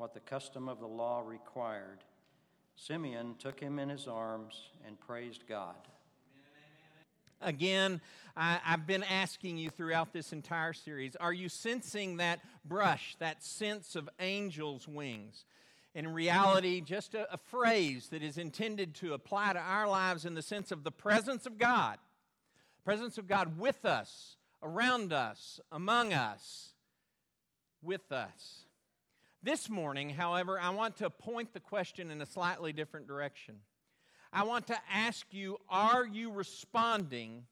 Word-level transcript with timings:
what 0.00 0.14
the 0.14 0.20
custom 0.20 0.66
of 0.66 0.80
the 0.80 0.86
law 0.86 1.20
required, 1.20 1.98
Simeon 2.74 3.34
took 3.38 3.60
him 3.60 3.78
in 3.78 3.90
his 3.90 4.08
arms 4.08 4.70
and 4.86 4.98
praised 4.98 5.46
God. 5.46 5.76
Again, 7.42 8.00
I, 8.34 8.60
have 8.62 8.86
been 8.86 9.02
asking 9.02 9.58
you 9.58 9.68
throughout 9.68 10.14
this 10.14 10.32
entire 10.32 10.72
series 10.72 11.16
are 11.16 11.34
you 11.34 11.50
sensing 11.50 12.16
that 12.16 12.40
brush, 12.64 13.14
that 13.18 13.44
sense 13.44 13.94
of 13.94 14.08
angels' 14.18 14.88
wings? 14.88 15.44
In 15.94 16.08
reality, 16.08 16.80
just 16.80 17.14
a, 17.14 17.30
a 17.30 17.36
phrase 17.36 18.08
that 18.08 18.22
is 18.22 18.38
intended 18.38 18.94
to 18.96 19.12
apply 19.12 19.52
to 19.52 19.58
our 19.58 19.86
lives 19.86 20.24
in 20.24 20.32
the 20.32 20.40
sense 20.40 20.72
of 20.72 20.82
the 20.82 20.90
presence 20.90 21.44
of 21.44 21.58
God. 21.58 21.98
Presence 22.86 23.18
of 23.18 23.28
God 23.28 23.58
with 23.58 23.84
us, 23.84 24.36
around 24.62 25.12
us, 25.12 25.60
among 25.70 26.14
us, 26.14 26.70
with 27.82 28.10
us. 28.10 28.64
This 29.42 29.70
morning, 29.70 30.10
however, 30.10 30.60
I 30.60 30.68
want 30.68 30.98
to 30.98 31.08
point 31.08 31.54
the 31.54 31.60
question 31.60 32.10
in 32.10 32.20
a 32.20 32.26
slightly 32.26 32.74
different 32.74 33.06
direction. 33.06 33.56
I 34.34 34.44
want 34.44 34.66
to 34.66 34.76
ask 34.92 35.24
you 35.30 35.56
are 35.70 36.06
you 36.06 36.30
responding 36.30 37.44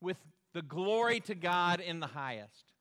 with 0.00 0.16
the 0.52 0.62
glory 0.62 1.20
to 1.20 1.36
God 1.36 1.78
in 1.78 2.00
the 2.00 2.08
highest? 2.08 2.72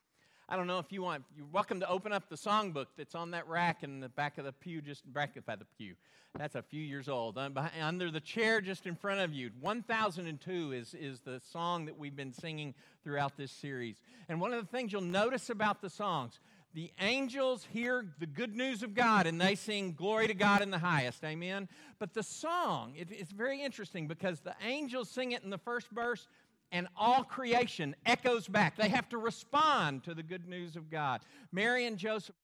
I 0.49 0.55
don't 0.55 0.65
know 0.65 0.79
if 0.79 0.91
you 0.91 1.03
want, 1.03 1.23
you're 1.37 1.45
welcome 1.51 1.79
to 1.81 1.87
open 1.87 2.11
up 2.11 2.29
the 2.29 2.35
songbook 2.35 2.87
that's 2.97 3.13
on 3.13 3.29
that 3.31 3.47
rack 3.47 3.83
in 3.83 3.99
the 3.99 4.09
back 4.09 4.39
of 4.39 4.45
the 4.45 4.51
pew, 4.51 4.81
just 4.81 5.03
back 5.13 5.37
of 5.37 5.45
the 5.45 5.65
pew. 5.77 5.93
That's 6.37 6.55
a 6.55 6.63
few 6.63 6.81
years 6.81 7.07
old. 7.07 7.37
Under 7.37 8.09
the 8.09 8.19
chair 8.19 8.59
just 8.59 8.87
in 8.87 8.95
front 8.95 9.19
of 9.19 9.33
you. 9.33 9.51
1002 9.59 10.71
is, 10.71 10.93
is 10.93 11.19
the 11.19 11.41
song 11.51 11.85
that 11.85 11.97
we've 11.97 12.15
been 12.15 12.33
singing 12.33 12.73
throughout 13.03 13.37
this 13.37 13.51
series. 13.51 13.97
And 14.29 14.41
one 14.41 14.51
of 14.51 14.61
the 14.61 14.67
things 14.75 14.91
you'll 14.91 15.01
notice 15.01 15.49
about 15.49 15.81
the 15.81 15.89
songs, 15.89 16.39
the 16.73 16.91
angels 16.99 17.67
hear 17.71 18.05
the 18.19 18.25
good 18.25 18.55
news 18.55 18.81
of 18.83 18.93
God 18.93 19.27
and 19.27 19.39
they 19.39 19.55
sing 19.55 19.93
glory 19.93 20.27
to 20.27 20.33
God 20.33 20.61
in 20.61 20.71
the 20.71 20.79
highest. 20.79 21.23
Amen. 21.23 21.67
But 21.99 22.13
the 22.13 22.23
song, 22.23 22.93
it, 22.97 23.09
it's 23.11 23.31
very 23.31 23.61
interesting 23.61 24.07
because 24.07 24.39
the 24.39 24.55
angels 24.65 25.09
sing 25.09 25.33
it 25.33 25.43
in 25.43 25.49
the 25.49 25.57
first 25.57 25.87
verse 25.89 26.27
and 26.71 26.87
all 26.95 27.23
creation 27.23 27.95
echoes 28.05 28.47
back. 28.47 28.77
They 28.77 28.89
have 28.89 29.09
to 29.09 29.17
respond 29.17 30.03
to 30.05 30.13
the 30.13 30.23
good 30.23 30.47
news 30.47 30.75
of 30.75 30.89
God. 30.89 31.21
Mary 31.51 31.85
and 31.85 31.97
Joseph, 31.97 32.35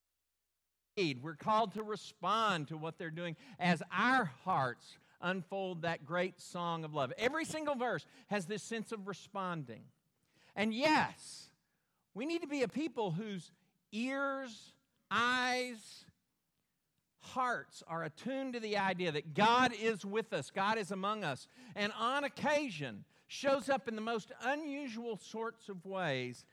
we're 1.21 1.35
called 1.35 1.73
to 1.73 1.83
respond 1.83 2.67
to 2.69 2.77
what 2.77 2.97
they're 2.97 3.09
doing 3.09 3.35
as 3.59 3.81
our 3.91 4.31
hearts 4.43 4.97
unfold 5.21 5.83
that 5.83 6.05
great 6.05 6.41
song 6.41 6.83
of 6.83 6.93
love. 6.93 7.13
Every 7.17 7.45
single 7.45 7.75
verse 7.75 8.05
has 8.27 8.45
this 8.45 8.63
sense 8.63 8.91
of 8.91 9.07
responding. 9.07 9.83
And 10.55 10.73
yes, 10.73 11.49
we 12.13 12.25
need 12.25 12.41
to 12.41 12.47
be 12.47 12.63
a 12.63 12.67
people 12.67 13.11
whose 13.11 13.51
ears, 13.91 14.73
eyes, 15.11 16.05
hearts 17.19 17.83
are 17.87 18.03
attuned 18.03 18.53
to 18.53 18.59
the 18.59 18.77
idea 18.77 19.11
that 19.11 19.33
God 19.33 19.73
is 19.79 20.05
with 20.05 20.33
us, 20.33 20.51
God 20.51 20.77
is 20.77 20.91
among 20.91 21.23
us, 21.23 21.47
and 21.75 21.91
on 21.99 22.23
occasion 22.23 23.03
shows 23.27 23.69
up 23.69 23.87
in 23.87 23.95
the 23.95 24.01
most 24.01 24.31
unusual 24.43 25.17
sorts 25.17 25.69
of 25.69 25.85
ways. 25.85 26.45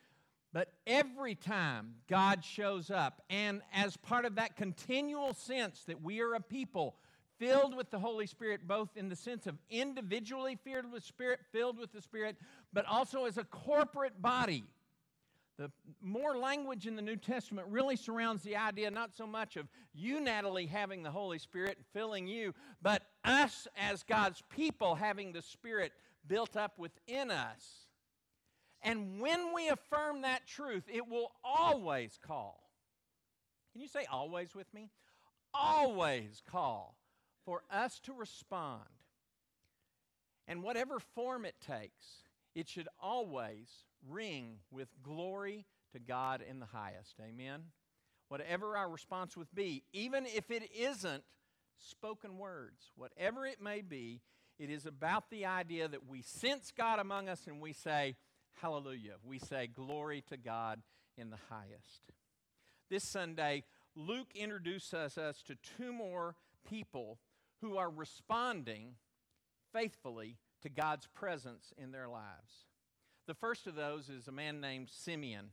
But 0.53 0.73
every 0.87 1.34
time 1.34 1.94
God 2.09 2.44
shows 2.44 2.91
up, 2.91 3.23
and 3.28 3.61
as 3.73 3.97
part 3.97 4.25
of 4.25 4.37
that 4.37 4.56
continual 4.56 5.34
sense 5.34 5.83
that 5.87 6.00
we 6.00 6.21
are 6.21 6.34
a 6.34 6.41
people 6.41 6.97
filled 7.39 7.77
with 7.77 7.91
the 7.91 7.99
Holy 7.99 8.27
Spirit, 8.27 8.67
both 8.67 8.97
in 8.97 9.09
the 9.09 9.17
sense 9.17 9.47
of 9.47 9.59
individually 9.69 10.56
filled 10.62 10.91
with 10.93 11.03
Spirit, 11.03 11.41
filled 11.50 11.78
with 11.78 11.93
the 11.93 12.00
Spirit, 12.00 12.37
but 12.73 12.87
also 12.87 13.25
as 13.25 13.37
a 13.37 13.44
corporate 13.44 14.23
body 14.23 14.65
the 15.56 15.70
more 16.03 16.37
language 16.37 16.87
in 16.87 16.97
the 16.97 17.03
New 17.03 17.16
Testament 17.16 17.69
really 17.70 17.97
surrounds 17.97 18.42
the 18.42 18.56
idea 18.56 18.91
not 18.91 19.15
so 19.15 19.26
much 19.26 19.56
of 19.56 19.69
you, 19.92 20.20
Natalie, 20.20 20.66
having 20.66 21.03
the 21.03 21.10
Holy 21.10 21.38
Spirit 21.38 21.78
filling 21.92 22.26
you, 22.26 22.54
but 22.82 23.03
us 23.25 23.69
as 23.76 24.03
God's 24.03 24.43
people 24.50 24.97
having 24.97 25.32
the 25.32 25.43
Spirit 25.43 25.93
built 26.26 26.56
up 26.56 26.78
within 26.78 27.31
us. 27.31 27.88
And 28.82 29.20
when 29.20 29.54
we 29.54 29.69
affirm 29.69 30.22
that 30.22 30.47
truth, 30.47 30.84
it 30.93 31.09
will 31.09 31.32
always 31.43 32.19
call. 32.26 32.60
Can 33.72 33.81
you 33.81 33.88
say 33.88 34.06
always 34.10 34.54
with 34.54 34.72
me? 34.75 34.91
Always 35.53 36.43
call 36.50 36.97
for 37.44 37.62
us 37.70 38.00
to 38.00 38.12
respond. 38.12 38.82
And 40.47 40.62
whatever 40.62 40.98
form 40.98 41.44
it 41.44 41.54
takes, 41.66 42.25
it 42.54 42.69
should 42.69 42.88
always 43.00 43.69
ring 44.09 44.59
with 44.70 44.88
glory 45.03 45.66
to 45.92 45.98
God 45.98 46.42
in 46.48 46.60
the 46.60 46.66
highest. 46.66 47.15
Amen? 47.20 47.62
Whatever 48.28 48.76
our 48.76 48.88
response 48.88 49.37
would 49.37 49.53
be, 49.54 49.84
even 49.92 50.26
if 50.26 50.50
it 50.50 50.70
isn't 50.76 51.22
spoken 51.78 52.38
words, 52.38 52.93
whatever 52.97 53.47
it 53.47 53.60
may 53.60 53.81
be, 53.81 54.20
it 54.59 54.70
is 54.70 54.87
about 54.87 55.31
the 55.31 55.47
idea 55.47 55.88
that 55.88 56.09
we 56.09 56.22
sense 56.22 56.72
God 56.76 56.98
among 56.98 57.28
us 57.28 57.47
and 57.47 57.60
we 57.60 57.72
say, 57.72 58.16
Hallelujah. 58.60 59.14
We 59.25 59.38
say, 59.38 59.66
Glory 59.66 60.22
to 60.28 60.37
God 60.37 60.81
in 61.16 61.31
the 61.31 61.38
highest. 61.50 62.12
This 62.88 63.04
Sunday, 63.04 63.64
Luke 63.97 64.32
introduces 64.34 65.19
us 65.19 65.43
to 65.43 65.56
two 65.76 65.93
more 65.93 66.37
people 66.69 67.19
who 67.60 67.76
are 67.76 67.91
responding 67.91 68.94
faithfully 69.72 70.38
to 70.62 70.69
God's 70.69 71.06
presence 71.14 71.72
in 71.76 71.93
their 71.93 72.09
lives. 72.09 72.66
The 73.27 73.35
first 73.35 73.67
of 73.67 73.75
those 73.75 74.11
is 74.11 74.29
a 74.29 74.33
man 74.33 74.61
named 74.61 74.89
Simeon, 74.91 75.51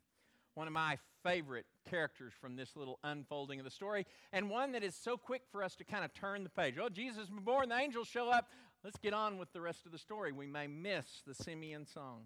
one 0.56 0.68
of 0.68 0.74
my 0.74 0.98
favorite 1.24 1.66
characters 1.90 2.34
from 2.40 2.56
this 2.56 2.76
little 2.76 3.00
unfolding 3.04 3.59
of 3.59 3.66
the 3.66 3.72
story, 3.72 4.06
and 4.34 4.50
one 4.50 4.74
that 4.74 4.84
is 4.84 4.96
so 4.96 5.16
quick 5.16 5.44
for 5.52 5.64
us 5.64 5.76
to 5.78 5.86
kind 5.86 6.04
of 6.04 6.14
turn 6.14 6.44
the 6.44 6.50
page. 6.50 6.76
Oh, 6.82 6.90
Jesus 6.90 7.30
was 7.30 7.40
born, 7.44 7.70
the 7.70 7.78
angels 7.78 8.08
show 8.08 8.30
up. 8.30 8.50
Let's 8.84 8.98
get 8.98 9.14
on 9.14 9.38
with 9.38 9.54
the 9.54 9.62
rest 9.62 9.86
of 9.86 9.92
the 9.92 9.98
story. 9.98 10.32
We 10.32 10.48
may 10.48 10.68
miss 10.68 11.06
the 11.26 11.36
Simeon 11.36 11.86
song. 11.86 12.24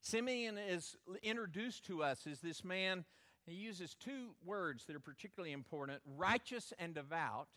Simeon 0.00 0.58
is 0.58 0.96
introduced 1.22 1.86
to 1.86 2.02
us 2.02 2.26
as 2.30 2.40
this 2.40 2.64
man, 2.64 3.04
he 3.46 3.54
uses 3.54 3.94
two 3.94 4.34
words 4.44 4.84
that 4.84 4.96
are 4.96 5.00
particularly 5.00 5.52
important 5.52 6.00
righteous 6.16 6.72
and 6.78 6.94
devout. 6.94 7.48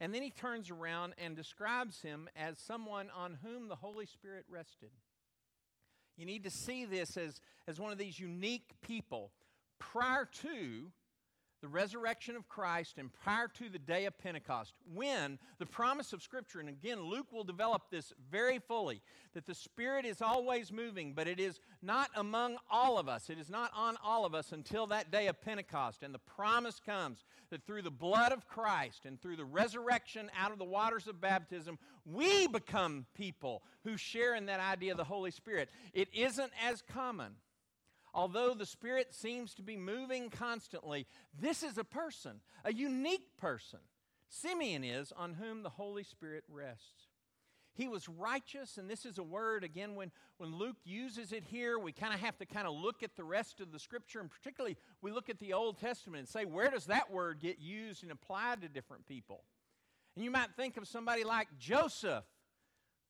And 0.00 0.14
then 0.14 0.22
he 0.22 0.30
turns 0.30 0.70
around 0.70 1.14
and 1.18 1.36
describes 1.36 2.00
him 2.02 2.28
as 2.34 2.58
someone 2.58 3.08
on 3.14 3.38
whom 3.44 3.68
the 3.68 3.76
Holy 3.76 4.06
Spirit 4.06 4.44
rested. 4.48 4.90
You 6.16 6.26
need 6.26 6.44
to 6.44 6.50
see 6.50 6.84
this 6.84 7.16
as, 7.16 7.40
as 7.66 7.80
one 7.80 7.92
of 7.92 7.98
these 7.98 8.18
unique 8.18 8.70
people. 8.82 9.30
Prior 9.78 10.28
to 10.42 10.90
the 11.62 11.68
resurrection 11.68 12.34
of 12.34 12.48
Christ 12.48 12.98
and 12.98 13.10
prior 13.22 13.46
to 13.46 13.68
the 13.68 13.78
day 13.78 14.06
of 14.06 14.18
Pentecost, 14.18 14.74
when 14.92 15.38
the 15.58 15.64
promise 15.64 16.12
of 16.12 16.20
Scripture, 16.20 16.58
and 16.58 16.68
again, 16.68 17.00
Luke 17.00 17.32
will 17.32 17.44
develop 17.44 17.82
this 17.88 18.12
very 18.30 18.58
fully, 18.58 19.00
that 19.34 19.46
the 19.46 19.54
Spirit 19.54 20.04
is 20.04 20.20
always 20.20 20.72
moving, 20.72 21.12
but 21.14 21.28
it 21.28 21.38
is 21.38 21.60
not 21.80 22.10
among 22.16 22.56
all 22.68 22.98
of 22.98 23.08
us. 23.08 23.30
It 23.30 23.38
is 23.38 23.48
not 23.48 23.70
on 23.76 23.96
all 24.04 24.24
of 24.24 24.34
us 24.34 24.50
until 24.50 24.88
that 24.88 25.12
day 25.12 25.28
of 25.28 25.40
Pentecost. 25.40 26.02
And 26.02 26.12
the 26.12 26.18
promise 26.18 26.80
comes 26.84 27.24
that 27.50 27.64
through 27.64 27.82
the 27.82 27.90
blood 27.90 28.32
of 28.32 28.48
Christ 28.48 29.06
and 29.06 29.20
through 29.20 29.36
the 29.36 29.44
resurrection 29.44 30.30
out 30.36 30.50
of 30.50 30.58
the 30.58 30.64
waters 30.64 31.06
of 31.06 31.20
baptism, 31.20 31.78
we 32.04 32.48
become 32.48 33.06
people 33.14 33.62
who 33.84 33.96
share 33.96 34.34
in 34.34 34.46
that 34.46 34.58
idea 34.58 34.90
of 34.90 34.98
the 34.98 35.04
Holy 35.04 35.30
Spirit. 35.30 35.68
It 35.94 36.08
isn't 36.12 36.50
as 36.66 36.82
common 36.82 37.36
although 38.14 38.54
the 38.54 38.66
Spirit 38.66 39.14
seems 39.14 39.54
to 39.54 39.62
be 39.62 39.76
moving 39.76 40.30
constantly, 40.30 41.06
this 41.38 41.62
is 41.62 41.78
a 41.78 41.84
person, 41.84 42.40
a 42.64 42.72
unique 42.72 43.36
person. 43.38 43.80
Simeon 44.28 44.84
is 44.84 45.12
on 45.12 45.34
whom 45.34 45.62
the 45.62 45.70
Holy 45.70 46.02
Spirit 46.02 46.44
rests. 46.48 47.08
He 47.74 47.88
was 47.88 48.08
righteous, 48.08 48.76
and 48.76 48.88
this 48.88 49.06
is 49.06 49.16
a 49.16 49.22
word, 49.22 49.64
again, 49.64 49.94
when, 49.94 50.10
when 50.36 50.54
Luke 50.54 50.76
uses 50.84 51.32
it 51.32 51.42
here, 51.42 51.78
we 51.78 51.92
kind 51.92 52.12
of 52.12 52.20
have 52.20 52.36
to 52.38 52.46
kind 52.46 52.66
of 52.66 52.74
look 52.74 53.02
at 53.02 53.16
the 53.16 53.24
rest 53.24 53.60
of 53.60 53.72
the 53.72 53.78
scripture, 53.78 54.20
and 54.20 54.30
particularly 54.30 54.76
we 55.00 55.10
look 55.10 55.30
at 55.30 55.38
the 55.38 55.54
Old 55.54 55.78
Testament 55.78 56.20
and 56.20 56.28
say, 56.28 56.44
where 56.44 56.70
does 56.70 56.86
that 56.86 57.10
word 57.10 57.40
get 57.40 57.58
used 57.58 58.02
and 58.02 58.12
applied 58.12 58.60
to 58.60 58.68
different 58.68 59.06
people? 59.06 59.44
And 60.14 60.24
you 60.24 60.30
might 60.30 60.50
think 60.54 60.76
of 60.76 60.86
somebody 60.86 61.24
like 61.24 61.48
Joseph, 61.58 62.24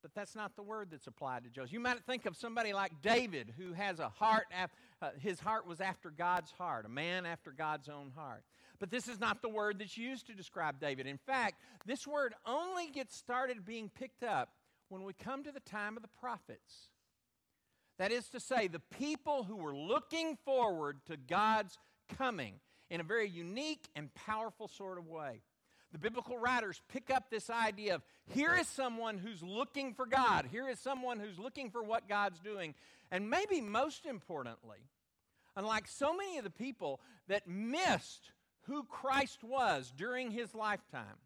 but 0.03 0.15
that's 0.15 0.35
not 0.35 0.57
the 0.57 0.63
word 0.63 0.89
that's 0.91 1.07
applied 1.07 1.45
to 1.45 1.51
Joseph. 1.51 1.73
You 1.73 1.81
might 1.81 2.05
think 2.05 2.27
of 2.27 2.37
somebody 2.37 2.73
like 2.73 3.01
David, 3.03 3.55
who 3.57 3.73
has 3.73 4.01
a 4.01 4.09
heart, 4.09 4.47
uh, 5.01 5.11
his 5.21 5.41
heart 5.41 5.67
was 5.67 5.81
after 5.81 6.11
God's 6.11 6.51
heart, 6.51 6.85
a 6.85 6.89
man 6.89 7.25
after 7.25 7.53
God's 7.53 7.89
own 7.89 8.13
heart. 8.15 8.43
But 8.81 8.91
this 8.91 9.07
is 9.07 9.21
not 9.21 9.43
the 9.43 9.49
word 9.49 9.79
that's 9.79 9.97
used 9.97 10.27
to 10.27 10.35
describe 10.35 10.81
David. 10.81 11.07
In 11.07 11.19
fact, 11.19 11.55
this 11.87 12.07
word 12.07 12.35
only 12.45 12.89
gets 12.89 13.17
started 13.17 13.65
being 13.65 13.89
picked 13.89 14.25
up 14.25 14.49
when 14.89 15.05
we 15.05 15.13
come 15.13 15.45
to 15.45 15.53
the 15.53 15.61
time 15.61 15.97
of 15.97 16.03
the 16.03 16.09
prophets. 16.21 16.89
That 17.99 18.11
is 18.11 18.29
to 18.31 18.41
say, 18.41 18.67
the 18.67 18.81
people 18.99 19.45
who 19.45 19.57
were 19.57 19.75
looking 19.75 20.37
forward 20.45 20.99
to 21.07 21.17
God's 21.17 21.79
coming 22.19 22.55
in 22.91 23.01
a 23.01 23.05
very 23.05 23.29
unique 23.29 23.89
and 23.95 24.13
powerful 24.15 24.67
sort 24.67 24.99
of 24.99 25.07
way. 25.07 25.43
The 25.93 25.99
biblical 25.99 26.39
writers 26.39 26.81
pick 26.89 27.11
up 27.11 27.31
this 27.31 27.51
idea 27.51 27.97
of 27.97 28.03
here 28.27 28.55
is 28.55 28.67
someone 28.67 29.19
who's 29.19 29.43
looking 29.43 29.93
for 29.93 30.07
God, 30.07 30.47
here 30.51 30.69
is 30.69 30.79
someone 30.79 31.21
who's 31.21 31.39
looking 31.39 31.71
for 31.71 31.83
what 31.83 32.09
God's 32.09 32.41
doing. 32.41 32.75
And 33.11 33.29
maybe 33.29 33.61
most 33.61 34.07
importantly, 34.07 34.79
unlike 35.55 35.87
so 35.87 36.17
many 36.17 36.39
of 36.39 36.45
the 36.45 36.51
people 36.51 37.01
that 37.29 37.47
missed 37.47 38.33
who 38.63 38.85
Christ 38.85 39.45
was 39.45 39.93
during 39.95 40.31
his 40.31 40.55
lifetime. 40.55 41.19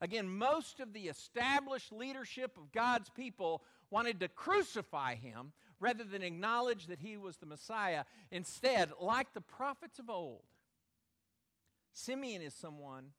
Again, 0.00 0.28
most 0.28 0.80
of 0.80 0.92
the 0.92 1.08
established 1.08 1.92
leadership 1.92 2.56
of 2.56 2.72
God's 2.72 3.10
people 3.10 3.62
wanted 3.90 4.20
to 4.20 4.28
crucify 4.28 5.14
him 5.14 5.52
rather 5.78 6.04
than 6.04 6.22
acknowledge 6.22 6.86
that 6.86 7.00
he 7.00 7.16
was 7.16 7.36
the 7.36 7.46
Messiah. 7.46 8.04
Instead, 8.30 8.92
like 9.00 9.32
the 9.34 9.40
prophets 9.40 9.98
of 9.98 10.08
old, 10.08 10.42
Simeon 11.92 12.42
is 12.42 12.54
someone 12.54 13.12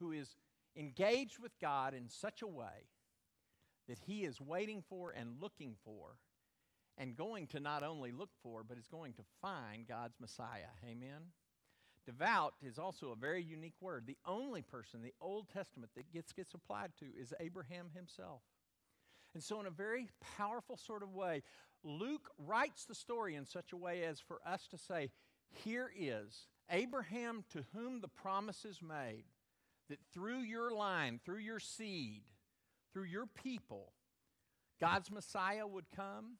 who 0.00 0.12
is 0.12 0.36
engaged 0.76 1.38
with 1.38 1.52
God 1.60 1.94
in 1.94 2.08
such 2.08 2.42
a 2.42 2.46
way 2.46 2.88
that 3.88 3.98
he 4.06 4.24
is 4.24 4.40
waiting 4.40 4.82
for 4.88 5.10
and 5.10 5.40
looking 5.40 5.74
for 5.84 6.16
and 6.96 7.16
going 7.16 7.46
to 7.48 7.60
not 7.60 7.82
only 7.82 8.12
look 8.12 8.30
for, 8.42 8.62
but 8.62 8.78
is 8.78 8.86
going 8.86 9.12
to 9.14 9.22
find 9.40 9.86
God's 9.86 10.16
Messiah. 10.20 10.72
Amen? 10.84 11.32
Devout 12.06 12.54
is 12.62 12.78
also 12.78 13.10
a 13.10 13.16
very 13.16 13.42
unique 13.42 13.80
word. 13.80 14.04
The 14.06 14.16
only 14.26 14.62
person 14.62 15.02
the 15.02 15.14
Old 15.20 15.48
Testament 15.48 15.92
that 15.96 16.12
gets, 16.12 16.32
gets 16.32 16.54
applied 16.54 16.92
to 16.98 17.06
is 17.18 17.32
Abraham 17.40 17.90
himself. 17.94 18.42
And 19.34 19.42
so, 19.42 19.60
in 19.60 19.66
a 19.66 19.70
very 19.70 20.08
powerful 20.36 20.76
sort 20.76 21.02
of 21.02 21.14
way, 21.14 21.42
Luke 21.84 22.30
writes 22.36 22.84
the 22.84 22.94
story 22.94 23.36
in 23.36 23.46
such 23.46 23.72
a 23.72 23.76
way 23.76 24.04
as 24.04 24.20
for 24.20 24.40
us 24.46 24.66
to 24.68 24.78
say, 24.78 25.10
here 25.52 25.90
is 25.96 26.46
Abraham 26.70 27.44
to 27.52 27.64
whom 27.74 28.00
the 28.00 28.08
promise 28.08 28.64
is 28.64 28.80
made 28.82 29.24
that 29.90 29.98
through 30.14 30.40
your 30.40 30.70
line, 30.72 31.20
through 31.24 31.38
your 31.38 31.60
seed, 31.60 32.22
through 32.92 33.04
your 33.04 33.26
people, 33.26 33.92
God's 34.80 35.10
Messiah 35.10 35.66
would 35.66 35.86
come. 35.94 36.38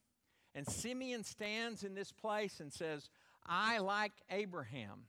And 0.55 0.67
Simeon 0.67 1.23
stands 1.23 1.85
in 1.85 1.94
this 1.94 2.11
place 2.11 2.58
and 2.58 2.73
says, 2.73 3.08
I, 3.47 3.79
like 3.79 4.12
Abraham, 4.31 5.05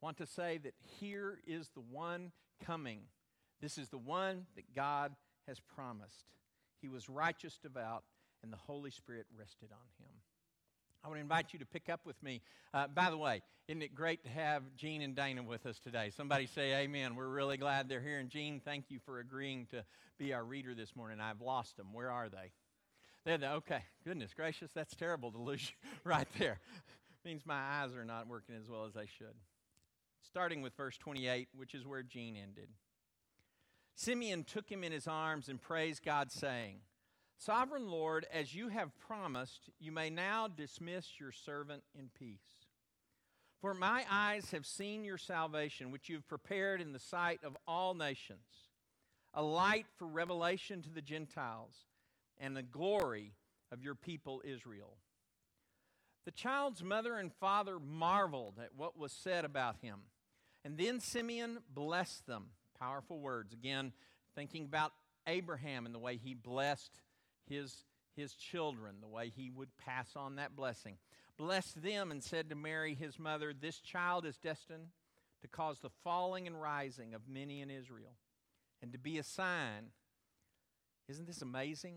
want 0.00 0.16
to 0.18 0.26
say 0.26 0.58
that 0.58 0.74
here 1.00 1.38
is 1.46 1.68
the 1.74 1.80
one 1.80 2.32
coming. 2.64 3.00
This 3.60 3.76
is 3.76 3.88
the 3.88 3.98
one 3.98 4.46
that 4.56 4.74
God 4.74 5.14
has 5.46 5.60
promised. 5.60 6.32
He 6.80 6.88
was 6.88 7.08
righteous, 7.08 7.58
devout, 7.62 8.04
and 8.42 8.52
the 8.52 8.56
Holy 8.56 8.90
Spirit 8.90 9.26
rested 9.36 9.68
on 9.72 10.04
him. 10.04 10.14
I 11.04 11.08
want 11.08 11.18
to 11.18 11.22
invite 11.22 11.52
you 11.52 11.58
to 11.58 11.66
pick 11.66 11.88
up 11.88 12.00
with 12.04 12.20
me. 12.22 12.42
Uh, 12.72 12.86
by 12.86 13.10
the 13.10 13.16
way, 13.16 13.42
isn't 13.68 13.82
it 13.82 13.94
great 13.94 14.22
to 14.24 14.30
have 14.30 14.62
Gene 14.76 15.02
and 15.02 15.14
Dana 15.16 15.42
with 15.42 15.66
us 15.66 15.78
today? 15.78 16.10
Somebody 16.16 16.46
say 16.46 16.74
amen. 16.74 17.16
We're 17.16 17.28
really 17.28 17.56
glad 17.56 17.88
they're 17.88 18.00
here. 18.00 18.18
And 18.18 18.30
Gene, 18.30 18.60
thank 18.64 18.86
you 18.88 18.98
for 19.04 19.18
agreeing 19.18 19.66
to 19.72 19.84
be 20.18 20.32
our 20.32 20.44
reader 20.44 20.74
this 20.74 20.94
morning. 20.94 21.20
I've 21.20 21.40
lost 21.40 21.76
them. 21.76 21.92
Where 21.92 22.10
are 22.10 22.28
they? 22.28 22.52
They're 23.24 23.38
the, 23.38 23.52
okay. 23.52 23.82
Goodness 24.04 24.32
gracious, 24.34 24.70
that's 24.74 24.94
terrible 24.94 25.32
to 25.32 25.38
lose 25.38 25.62
you 25.62 25.88
right 26.04 26.28
there. 26.38 26.60
means 27.24 27.42
my 27.46 27.54
eyes 27.54 27.94
are 27.94 28.04
not 28.04 28.28
working 28.28 28.54
as 28.60 28.68
well 28.68 28.84
as 28.84 28.94
they 28.94 29.06
should 29.18 29.34
starting 30.32 30.62
with 30.62 30.74
verse 30.76 30.96
28, 30.96 31.48
which 31.54 31.74
is 31.74 31.86
where 31.86 32.02
Gene 32.02 32.36
ended. 32.36 32.68
Simeon 33.94 34.44
took 34.44 34.70
him 34.70 34.82
in 34.82 34.92
his 34.92 35.06
arms 35.06 35.48
and 35.48 35.60
praised 35.60 36.04
God, 36.04 36.32
saying, 36.32 36.76
Sovereign 37.44 37.90
Lord, 37.90 38.24
as 38.32 38.54
you 38.54 38.68
have 38.68 38.96
promised, 39.00 39.68
you 39.80 39.90
may 39.90 40.10
now 40.10 40.46
dismiss 40.46 41.18
your 41.18 41.32
servant 41.32 41.82
in 41.98 42.08
peace. 42.16 42.68
For 43.60 43.74
my 43.74 44.04
eyes 44.08 44.52
have 44.52 44.64
seen 44.64 45.02
your 45.02 45.18
salvation, 45.18 45.90
which 45.90 46.08
you 46.08 46.14
have 46.14 46.28
prepared 46.28 46.80
in 46.80 46.92
the 46.92 47.00
sight 47.00 47.40
of 47.42 47.56
all 47.66 47.94
nations, 47.94 48.46
a 49.34 49.42
light 49.42 49.86
for 49.96 50.06
revelation 50.06 50.82
to 50.82 50.90
the 50.90 51.02
Gentiles, 51.02 51.74
and 52.38 52.56
the 52.56 52.62
glory 52.62 53.32
of 53.72 53.82
your 53.82 53.96
people 53.96 54.40
Israel. 54.44 54.98
The 56.24 56.30
child's 56.30 56.84
mother 56.84 57.16
and 57.16 57.32
father 57.32 57.80
marveled 57.80 58.60
at 58.62 58.76
what 58.76 58.96
was 58.96 59.10
said 59.10 59.44
about 59.44 59.78
him. 59.82 59.98
And 60.64 60.78
then 60.78 61.00
Simeon 61.00 61.58
blessed 61.74 62.24
them. 62.28 62.50
Powerful 62.78 63.18
words. 63.18 63.52
Again, 63.52 63.92
thinking 64.36 64.64
about 64.64 64.92
Abraham 65.26 65.86
and 65.86 65.94
the 65.94 65.98
way 65.98 66.16
he 66.16 66.34
blessed 66.34 67.00
his, 67.48 67.84
his 68.16 68.34
children, 68.34 68.96
the 69.00 69.08
way 69.08 69.28
he 69.28 69.50
would 69.50 69.76
pass 69.76 70.10
on 70.16 70.36
that 70.36 70.56
blessing. 70.56 70.96
Blessed 71.36 71.82
them 71.82 72.10
and 72.10 72.22
said 72.22 72.50
to 72.50 72.54
Mary, 72.54 72.94
his 72.94 73.18
mother, 73.18 73.52
This 73.52 73.80
child 73.80 74.26
is 74.26 74.36
destined 74.36 74.88
to 75.40 75.48
cause 75.48 75.80
the 75.80 75.90
falling 76.04 76.46
and 76.46 76.60
rising 76.60 77.14
of 77.14 77.28
many 77.28 77.60
in 77.60 77.70
Israel 77.70 78.16
and 78.80 78.92
to 78.92 78.98
be 78.98 79.18
a 79.18 79.22
sign. 79.22 79.90
Isn't 81.08 81.26
this 81.26 81.42
amazing? 81.42 81.96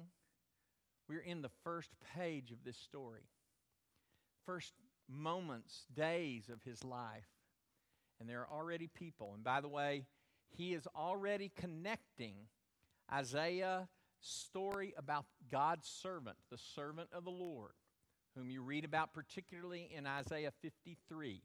We're 1.07 1.19
in 1.19 1.41
the 1.41 1.51
first 1.63 1.91
page 2.15 2.51
of 2.51 2.63
this 2.63 2.77
story, 2.77 3.29
first 4.45 4.73
moments, 5.07 5.85
days 5.93 6.49
of 6.49 6.63
his 6.63 6.83
life. 6.83 7.27
And 8.19 8.29
there 8.29 8.41
are 8.41 8.59
already 8.59 8.87
people. 8.87 9.33
And 9.35 9.43
by 9.43 9.61
the 9.61 9.67
way, 9.67 10.05
he 10.49 10.73
is 10.73 10.87
already 10.95 11.51
connecting 11.55 12.35
Isaiah's 13.11 13.87
story 14.25 14.93
about 14.97 15.25
God's 15.51 15.87
servant, 15.87 16.37
the 16.49 16.57
servant 16.57 17.09
of 17.13 17.23
the 17.23 17.31
Lord, 17.31 17.73
whom 18.35 18.49
you 18.49 18.61
read 18.61 18.85
about 18.85 19.13
particularly 19.13 19.89
in 19.95 20.07
Isaiah 20.07 20.51
53. 20.61 21.41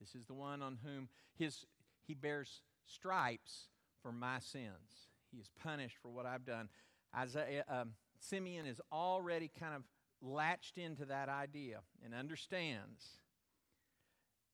This 0.00 0.14
is 0.14 0.26
the 0.26 0.34
one 0.34 0.62
on 0.62 0.78
whom 0.84 1.08
his, 1.38 1.64
he 2.06 2.14
bears 2.14 2.62
stripes 2.86 3.68
for 4.02 4.12
my 4.12 4.38
sins. 4.38 5.08
He 5.30 5.38
is 5.38 5.50
punished 5.62 5.96
for 6.02 6.08
what 6.08 6.26
I've 6.26 6.44
done. 6.44 6.68
Isaiah, 7.16 7.64
um, 7.68 7.92
Simeon 8.20 8.66
is 8.66 8.80
already 8.92 9.50
kind 9.58 9.74
of 9.74 9.82
latched 10.20 10.78
into 10.78 11.04
that 11.06 11.28
idea 11.28 11.80
and 12.04 12.14
understands 12.14 13.20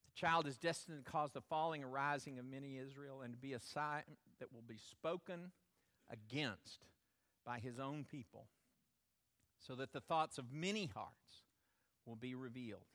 the 0.07 0.21
child 0.21 0.47
is 0.47 0.59
destined 0.59 1.04
to 1.04 1.11
cause 1.11 1.33
the 1.33 1.40
falling 1.40 1.83
and 1.83 1.93
rising 1.93 2.38
of 2.38 2.45
many 2.45 2.76
Israel 2.76 3.23
and 3.23 3.33
to 3.33 3.38
be 3.38 3.54
a 3.54 3.61
sign 3.61 4.02
that 4.38 4.52
will 4.52 4.62
be 4.66 4.76
spoken 4.76 5.50
against 6.11 6.85
by 7.45 7.59
his 7.59 7.79
own 7.79 8.05
people, 8.11 8.47
so 9.59 9.75
that 9.75 9.93
the 9.93 10.01
thoughts 10.01 10.39
of 10.39 10.53
many 10.53 10.91
hearts 10.95 11.43
will 12.07 12.17
be 12.17 12.35
revealed. 12.35 12.87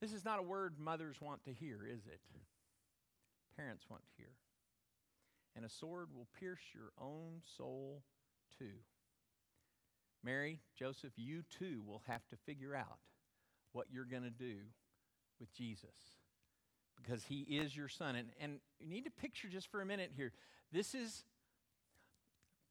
This 0.00 0.12
is 0.12 0.24
not 0.24 0.38
a 0.38 0.42
word 0.42 0.76
mothers 0.78 1.16
want 1.20 1.44
to 1.44 1.52
hear, 1.52 1.78
is 1.84 2.06
it? 2.06 2.20
Parents 3.56 3.84
want 3.90 4.02
to 4.02 4.08
hear. 4.16 4.30
And 5.56 5.64
a 5.64 5.68
sword 5.68 6.08
will 6.14 6.28
pierce 6.38 6.60
your 6.72 6.92
own 7.00 7.42
soul 7.56 8.04
too. 8.56 8.84
Mary, 10.22 10.60
Joseph, 10.78 11.12
you 11.16 11.42
too 11.58 11.82
will 11.84 12.02
have 12.06 12.26
to 12.28 12.36
figure 12.36 12.76
out 12.76 12.98
what 13.72 13.86
you're 13.90 14.04
going 14.04 14.22
to 14.22 14.30
do 14.30 14.56
with 15.40 15.52
Jesus 15.52 16.17
because 17.02 17.24
he 17.24 17.40
is 17.40 17.76
your 17.76 17.88
son. 17.88 18.16
And, 18.16 18.28
and 18.40 18.60
you 18.80 18.90
need 18.90 19.04
to 19.04 19.10
picture 19.10 19.48
just 19.48 19.70
for 19.70 19.80
a 19.80 19.86
minute 19.86 20.12
here 20.16 20.32
this 20.72 20.94
is 20.94 21.24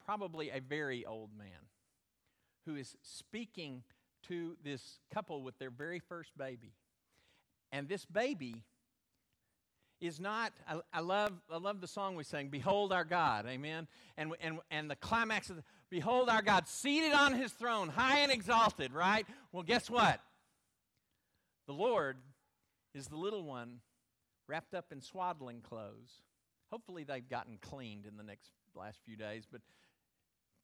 probably 0.05 0.49
a 0.49 0.59
very 0.59 1.05
old 1.05 1.31
man 1.37 1.47
who 2.65 2.75
is 2.75 2.95
speaking 3.01 3.83
to 4.27 4.55
this 4.63 4.99
couple 5.13 5.41
with 5.41 5.57
their 5.57 5.69
very 5.69 5.99
first 5.99 6.37
baby. 6.37 6.73
And 7.71 7.87
this 7.89 8.05
baby 8.05 8.63
is 9.99 10.19
not 10.19 10.53
I, 10.67 10.79
I, 10.93 10.99
love 10.99 11.33
i 11.51 11.57
love 11.57 11.81
the 11.81 11.87
song 11.87 12.15
we 12.15 12.23
sang 12.23 12.49
behold 12.49 12.93
our 12.93 13.03
god 13.03 13.47
amen 13.47 13.87
and 14.15 14.31
and 14.41 14.59
and 14.69 14.91
the 14.91 14.95
climax 14.95 15.49
of 15.49 15.55
the, 15.55 15.63
behold 15.89 16.29
our 16.29 16.43
god 16.43 16.67
seated 16.67 17.13
on 17.13 17.33
his 17.33 17.51
throne 17.51 17.89
high 17.89 18.19
and 18.19 18.31
exalted 18.31 18.93
right 18.93 19.25
well 19.51 19.63
guess 19.63 19.89
what 19.89 20.19
the 21.65 21.73
lord 21.73 22.17
is 22.93 23.07
the 23.07 23.15
little 23.15 23.43
one 23.43 23.79
wrapped 24.47 24.73
up 24.73 24.91
in 24.91 25.01
swaddling 25.01 25.61
clothes. 25.61 26.21
Hopefully, 26.71 27.03
they've 27.03 27.27
gotten 27.27 27.57
cleaned 27.61 28.05
in 28.05 28.17
the 28.17 28.23
next 28.23 28.51
last 28.75 28.99
few 29.05 29.15
days, 29.15 29.47
but 29.49 29.61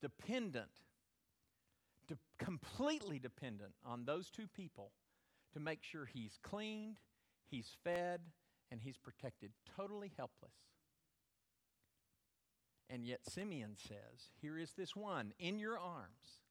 dependent, 0.02 0.82
de- 2.08 2.18
completely 2.38 3.20
dependent 3.20 3.74
on 3.86 4.06
those 4.06 4.30
two 4.30 4.48
people 4.48 4.92
to 5.54 5.60
make 5.60 5.84
sure 5.84 6.06
he's 6.06 6.38
cleaned, 6.44 6.98
he's 7.50 7.70
fed, 7.84 8.22
and 8.72 8.82
he's 8.82 8.98
protected. 8.98 9.52
Totally 9.78 10.12
helpless. 10.18 10.56
And 12.90 13.06
yet, 13.06 13.22
Simeon 13.28 13.76
says, 13.78 14.30
Here 14.42 14.58
is 14.58 14.74
this 14.74 14.96
one 14.96 15.34
in 15.40 15.58
your 15.58 15.80
arms 15.80 16.42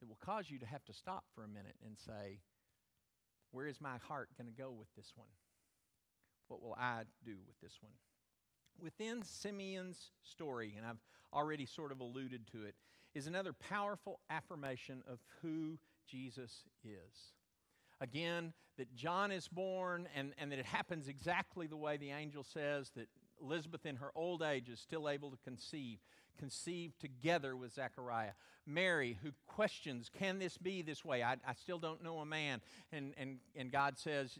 that 0.00 0.08
will 0.08 0.18
cause 0.24 0.50
you 0.50 0.58
to 0.58 0.66
have 0.66 0.84
to 0.86 0.92
stop 0.92 1.24
for 1.34 1.44
a 1.44 1.48
minute 1.48 1.76
and 1.84 1.96
say, 1.98 2.40
Where 3.52 3.66
is 3.66 3.80
my 3.80 3.98
heart 4.08 4.30
going 4.36 4.52
to 4.52 4.62
go 4.62 4.70
with 4.70 4.88
this 4.96 5.12
one? 5.14 5.28
What 6.48 6.62
will 6.62 6.74
I 6.78 7.02
do 7.24 7.36
with 7.46 7.60
this 7.62 7.78
one? 7.80 7.92
Within 8.80 9.22
Simeon's 9.22 10.10
story, 10.22 10.74
and 10.76 10.86
I've 10.86 11.00
already 11.32 11.66
sort 11.66 11.92
of 11.92 12.00
alluded 12.00 12.46
to 12.52 12.64
it, 12.64 12.74
is 13.14 13.26
another 13.26 13.52
powerful 13.52 14.20
affirmation 14.30 15.02
of 15.10 15.18
who 15.42 15.78
Jesus 16.06 16.64
is. 16.84 17.32
Again, 18.00 18.52
that 18.76 18.94
John 18.94 19.32
is 19.32 19.48
born 19.48 20.08
and, 20.14 20.32
and 20.38 20.52
that 20.52 20.58
it 20.58 20.66
happens 20.66 21.08
exactly 21.08 21.66
the 21.66 21.76
way 21.76 21.96
the 21.96 22.10
angel 22.10 22.44
says, 22.44 22.90
that 22.94 23.08
Elizabeth 23.42 23.84
in 23.86 23.96
her 23.96 24.10
old 24.14 24.42
age 24.42 24.68
is 24.68 24.78
still 24.78 25.08
able 25.08 25.30
to 25.30 25.36
conceive, 25.44 25.98
conceive 26.38 26.96
together 26.98 27.56
with 27.56 27.74
Zechariah. 27.74 28.32
Mary, 28.66 29.18
who 29.22 29.30
questions, 29.46 30.10
can 30.16 30.38
this 30.38 30.56
be 30.56 30.82
this 30.82 31.04
way? 31.04 31.22
I, 31.22 31.32
I 31.46 31.54
still 31.54 31.78
don't 31.78 32.04
know 32.04 32.18
a 32.18 32.26
man. 32.26 32.60
And, 32.92 33.14
and, 33.18 33.38
and 33.56 33.72
God 33.72 33.98
says, 33.98 34.38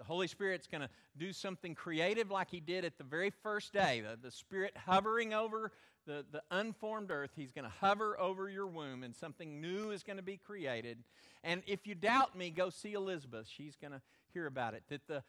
the 0.00 0.04
Holy 0.06 0.28
Spirit's 0.28 0.66
going 0.66 0.80
to 0.80 0.88
do 1.18 1.30
something 1.30 1.74
creative 1.74 2.30
like 2.30 2.50
He 2.50 2.60
did 2.60 2.86
at 2.86 2.96
the 2.96 3.04
very 3.04 3.28
first 3.42 3.74
day. 3.74 4.00
The, 4.00 4.18
the 4.20 4.30
Spirit 4.30 4.74
hovering 4.74 5.34
over 5.34 5.72
the, 6.06 6.24
the 6.32 6.42
unformed 6.50 7.10
earth, 7.10 7.32
He's 7.36 7.52
going 7.52 7.66
to 7.66 7.72
hover 7.82 8.18
over 8.18 8.48
your 8.48 8.66
womb, 8.66 9.02
and 9.02 9.14
something 9.14 9.60
new 9.60 9.90
is 9.90 10.02
going 10.02 10.16
to 10.16 10.22
be 10.22 10.38
created. 10.38 11.04
And 11.44 11.62
if 11.66 11.86
you 11.86 11.94
doubt 11.94 12.34
me, 12.34 12.48
go 12.48 12.70
see 12.70 12.94
Elizabeth. 12.94 13.46
She's 13.46 13.76
going 13.76 13.92
to 13.92 14.00
hear 14.32 14.46
about 14.46 14.72
it. 14.72 14.84
That 14.88 15.06
the 15.06 15.22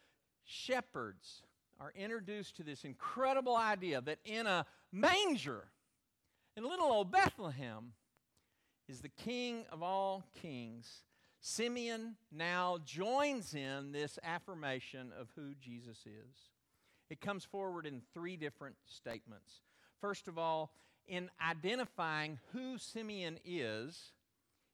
shepherds 0.44 1.42
are 1.78 1.92
introduced 1.94 2.56
to 2.56 2.62
this 2.62 2.84
incredible 2.84 3.56
idea 3.56 4.00
that 4.00 4.20
in 4.24 4.46
a 4.46 4.64
manger, 4.90 5.64
in 6.56 6.64
little 6.64 6.86
old 6.86 7.12
Bethlehem, 7.12 7.92
is 8.88 9.02
the 9.02 9.10
King 9.10 9.66
of 9.70 9.82
all 9.82 10.24
kings. 10.40 11.02
Simeon 11.44 12.14
now 12.30 12.78
joins 12.84 13.52
in 13.52 13.90
this 13.90 14.16
affirmation 14.22 15.12
of 15.18 15.28
who 15.34 15.54
Jesus 15.60 15.98
is. 16.06 16.50
It 17.10 17.20
comes 17.20 17.44
forward 17.44 17.84
in 17.84 18.00
three 18.14 18.36
different 18.36 18.76
statements. 18.86 19.60
First 20.00 20.28
of 20.28 20.38
all, 20.38 20.72
in 21.08 21.30
identifying 21.44 22.38
who 22.52 22.78
Simeon 22.78 23.40
is, 23.44 24.12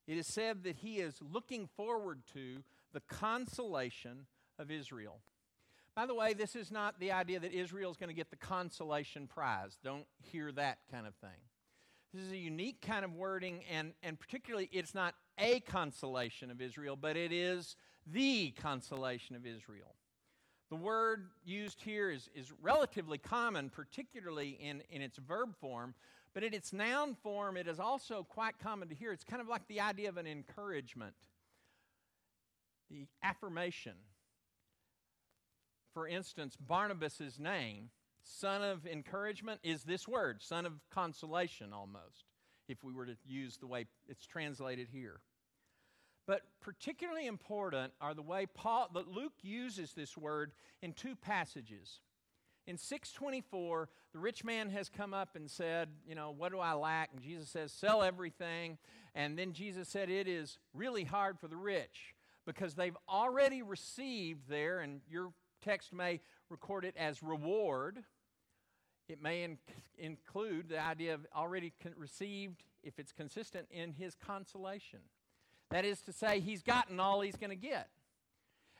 it 0.06 0.18
is 0.18 0.26
said 0.26 0.62
that 0.64 0.76
he 0.76 0.96
is 0.96 1.18
looking 1.32 1.68
forward 1.74 2.20
to 2.34 2.62
the 2.92 3.00
consolation 3.00 4.26
of 4.58 4.70
Israel. 4.70 5.20
By 5.94 6.04
the 6.04 6.14
way, 6.14 6.34
this 6.34 6.54
is 6.54 6.70
not 6.70 7.00
the 7.00 7.12
idea 7.12 7.40
that 7.40 7.52
Israel 7.52 7.90
is 7.90 7.96
going 7.96 8.10
to 8.10 8.14
get 8.14 8.30
the 8.30 8.36
consolation 8.36 9.26
prize. 9.26 9.78
Don't 9.82 10.06
hear 10.18 10.52
that 10.52 10.78
kind 10.90 11.06
of 11.06 11.14
thing. 11.16 11.30
This 12.12 12.24
is 12.24 12.32
a 12.32 12.36
unique 12.36 12.80
kind 12.80 13.04
of 13.04 13.14
wording, 13.14 13.62
and, 13.70 13.92
and 14.02 14.18
particularly, 14.18 14.68
it's 14.72 14.94
not 14.94 15.14
a 15.38 15.60
consolation 15.60 16.50
of 16.50 16.60
Israel, 16.60 16.96
but 16.96 17.16
it 17.16 17.32
is 17.32 17.76
the 18.06 18.50
consolation 18.52 19.36
of 19.36 19.46
Israel. 19.46 19.94
The 20.70 20.76
word 20.76 21.28
used 21.44 21.80
here 21.80 22.10
is, 22.10 22.28
is 22.34 22.52
relatively 22.62 23.18
common, 23.18 23.70
particularly 23.70 24.58
in, 24.60 24.82
in 24.90 25.02
its 25.02 25.18
verb 25.18 25.54
form, 25.60 25.94
but 26.34 26.42
in 26.42 26.54
its 26.54 26.72
noun 26.72 27.14
form, 27.22 27.56
it 27.56 27.68
is 27.68 27.78
also 27.78 28.22
quite 28.22 28.58
common 28.58 28.88
to 28.88 28.94
hear. 28.94 29.12
It's 29.12 29.24
kind 29.24 29.40
of 29.40 29.48
like 29.48 29.66
the 29.68 29.80
idea 29.80 30.08
of 30.08 30.16
an 30.16 30.26
encouragement, 30.26 31.14
the 32.90 33.06
affirmation 33.22 33.94
for 35.98 36.06
instance, 36.06 36.56
Barnabas' 36.56 37.40
name, 37.40 37.90
son 38.28 38.62
of 38.62 38.86
encouragement, 38.86 39.60
is 39.62 39.84
this 39.84 40.06
word, 40.06 40.42
son 40.42 40.66
of 40.66 40.72
consolation 40.90 41.72
almost, 41.72 42.26
if 42.68 42.84
we 42.84 42.92
were 42.92 43.06
to 43.06 43.16
use 43.26 43.56
the 43.56 43.66
way 43.66 43.86
it's 44.08 44.26
translated 44.26 44.88
here. 44.92 45.20
But 46.26 46.42
particularly 46.60 47.26
important 47.26 47.94
are 48.00 48.12
the 48.12 48.22
way 48.22 48.46
Paul, 48.46 48.90
that 48.94 49.08
Luke 49.08 49.32
uses 49.40 49.94
this 49.94 50.16
word 50.16 50.52
in 50.82 50.92
two 50.92 51.16
passages. 51.16 52.00
In 52.66 52.76
624, 52.76 53.88
the 54.12 54.18
rich 54.18 54.44
man 54.44 54.68
has 54.68 54.90
come 54.90 55.14
up 55.14 55.36
and 55.36 55.50
said, 55.50 55.88
You 56.06 56.14
know, 56.14 56.34
what 56.36 56.52
do 56.52 56.58
I 56.58 56.74
lack? 56.74 57.10
And 57.14 57.22
Jesus 57.22 57.48
says, 57.48 57.72
Sell 57.72 58.02
everything. 58.02 58.76
And 59.14 59.38
then 59.38 59.54
Jesus 59.54 59.88
said, 59.88 60.10
It 60.10 60.28
is 60.28 60.58
really 60.74 61.04
hard 61.04 61.40
for 61.40 61.48
the 61.48 61.56
rich 61.56 62.14
because 62.44 62.74
they've 62.74 62.96
already 63.08 63.62
received 63.62 64.50
there, 64.50 64.80
and 64.80 65.00
your 65.10 65.32
text 65.64 65.94
may 65.94 66.20
record 66.50 66.84
it 66.84 66.94
as 66.98 67.22
reward. 67.22 68.04
It 69.08 69.22
may 69.22 69.42
in- 69.42 69.58
include 69.96 70.68
the 70.68 70.80
idea 70.80 71.14
of 71.14 71.26
already 71.34 71.72
con- 71.82 71.94
received, 71.96 72.62
if 72.82 72.98
it's 72.98 73.12
consistent, 73.12 73.66
in 73.70 73.92
his 73.92 74.14
consolation. 74.14 75.00
That 75.70 75.84
is 75.84 76.00
to 76.02 76.12
say, 76.12 76.40
he's 76.40 76.62
gotten 76.62 77.00
all 77.00 77.20
he's 77.20 77.36
going 77.36 77.50
to 77.50 77.56
get. 77.56 77.88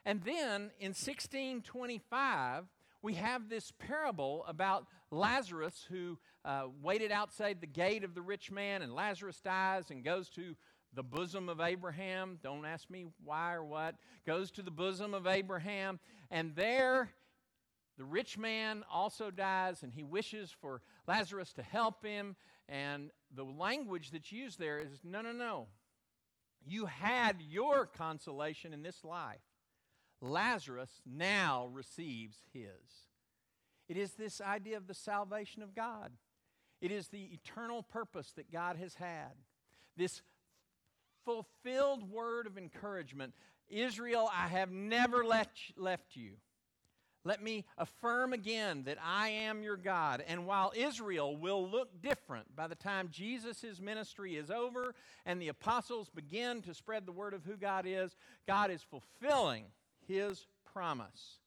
And 0.05 0.23
then 0.23 0.71
in 0.81 0.91
1625, 0.95 2.65
we 3.03 3.15
have 3.15 3.49
this 3.49 3.73
parable 3.79 4.45
about 4.47 4.87
Lazarus 5.11 5.87
who 5.89 6.19
uh, 6.45 6.65
waited 6.83 7.13
outside 7.13 7.61
the 7.61 7.67
gate 7.67 8.05
of 8.05 8.15
the 8.15 8.23
rich 8.23 8.51
man, 8.51 8.83
and 8.83 8.95
Lazarus 8.95 9.41
dies 9.41 9.91
and 9.91 10.05
goes 10.05 10.29
to 10.31 10.57
the 10.95 11.03
bosom 11.03 11.49
of 11.49 11.61
Abraham. 11.61 12.39
Don't 12.43 12.65
ask 12.65 12.89
me 12.91 13.07
why 13.25 13.55
or 13.55 13.65
what. 13.65 13.97
Goes 14.27 14.51
to 14.53 14.63
the 14.63 14.71
bosom 14.71 15.15
of 15.15 15.27
Abraham, 15.27 16.01
and 16.31 16.55
there 16.57 17.11
the 17.99 18.05
rich 18.05 18.39
man 18.39 18.85
also 18.91 19.31
dies, 19.31 19.83
and 19.83 19.93
he 19.93 20.05
wishes 20.05 20.55
for 20.61 20.81
Lazarus 21.09 21.53
to 21.55 21.63
help 21.63 22.05
him. 22.05 22.37
And 22.69 23.11
the 23.35 23.45
language 23.45 24.13
that's 24.13 24.31
used 24.31 24.59
there 24.59 24.79
is 24.79 25.01
no, 25.03 25.21
no, 25.21 25.33
no. 25.33 25.67
You 26.65 26.87
had 26.87 27.43
your 27.43 27.87
consolation 27.87 28.73
in 28.73 28.83
this 28.83 29.05
life. 29.05 29.41
Lazarus 30.21 31.03
now 31.05 31.69
receives 31.73 32.37
his. 32.53 33.09
It 33.89 33.97
is 33.97 34.13
this 34.13 34.41
idea 34.41 34.77
of 34.77 34.87
the 34.87 34.95
salvation 34.95 35.63
of 35.63 35.75
God. 35.75 36.13
It 36.81 36.93
is 36.93 37.09
the 37.09 37.31
eternal 37.33 37.83
purpose 37.83 38.33
that 38.37 38.53
God 38.53 38.77
has 38.77 38.95
had. 38.95 39.33
This 39.97 40.23
fulfilled 41.25 42.09
word 42.11 42.47
of 42.47 42.57
encouragement 42.57 43.35
Israel, 43.69 44.31
I 44.33 44.49
have 44.49 44.71
never 44.71 45.25
left, 45.25 45.73
left 45.77 46.17
you. 46.17 46.37
Let 47.29 47.43
me 47.43 47.67
affirm 47.77 48.33
again 48.33 48.85
that 48.85 48.97
I 49.05 49.29
am 49.29 49.63
your 49.63 49.77
God. 49.77 50.25
And 50.27 50.47
while 50.47 50.73
Israel 50.75 51.37
will 51.37 51.69
look 51.69 52.01
different 52.01 52.57
by 52.57 52.69
the 52.69 52.75
time 52.75 53.11
Jesus' 53.13 53.79
ministry 53.79 54.37
is 54.37 54.51
over 54.51 54.95
and 55.27 55.39
the 55.39 55.49
apostles 55.49 56.09
begin 56.09 56.63
to 56.63 56.73
spread 56.73 57.05
the 57.05 57.13
word 57.13 57.35
of 57.35 57.45
who 57.45 57.59
God 57.59 57.85
is, 57.87 58.17
God 58.47 58.71
is 58.71 58.83
fulfilling 58.83 59.67
his 60.07 60.47
promise, 60.73 61.41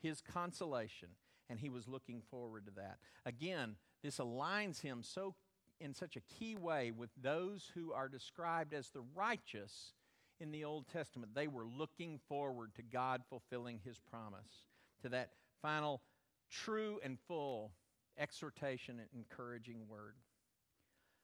his 0.00 0.22
consolation, 0.22 1.10
and 1.50 1.60
he 1.60 1.68
was 1.68 1.86
looking 1.86 2.22
forward 2.30 2.64
to 2.64 2.72
that. 2.76 2.96
Again, 3.26 3.76
this 4.02 4.16
aligns 4.16 4.80
him 4.80 5.02
so 5.02 5.34
in 5.82 5.92
such 5.92 6.16
a 6.16 6.34
key 6.38 6.56
way 6.56 6.92
with 6.92 7.10
those 7.22 7.70
who 7.74 7.92
are 7.92 8.08
described 8.08 8.72
as 8.72 8.88
the 8.88 9.04
righteous 9.14 9.92
in 10.40 10.50
the 10.50 10.64
Old 10.64 10.86
Testament. 10.88 11.34
They 11.34 11.46
were 11.46 11.66
looking 11.66 12.20
forward 12.26 12.74
to 12.76 12.82
God 12.82 13.20
fulfilling 13.28 13.80
his 13.84 13.98
promise, 13.98 14.64
to 15.06 15.10
that 15.10 15.30
final 15.62 16.02
true 16.50 16.98
and 17.02 17.18
full 17.28 17.72
exhortation 18.18 18.98
and 18.98 19.08
encouraging 19.14 19.88
word. 19.88 20.14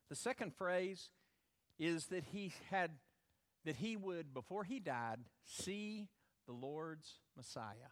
The 0.09 0.17
second 0.17 0.55
phrase 0.55 1.11
is 1.79 2.07
that 2.07 2.25
he 2.33 2.53
had 2.71 2.93
that 3.65 3.77
he 3.77 3.97
would 3.97 4.35
before 4.35 4.65
he 4.65 4.79
died 4.79 5.21
see 5.45 6.09
the 6.47 6.53
Lord's 6.53 7.21
Messiah. 7.37 7.91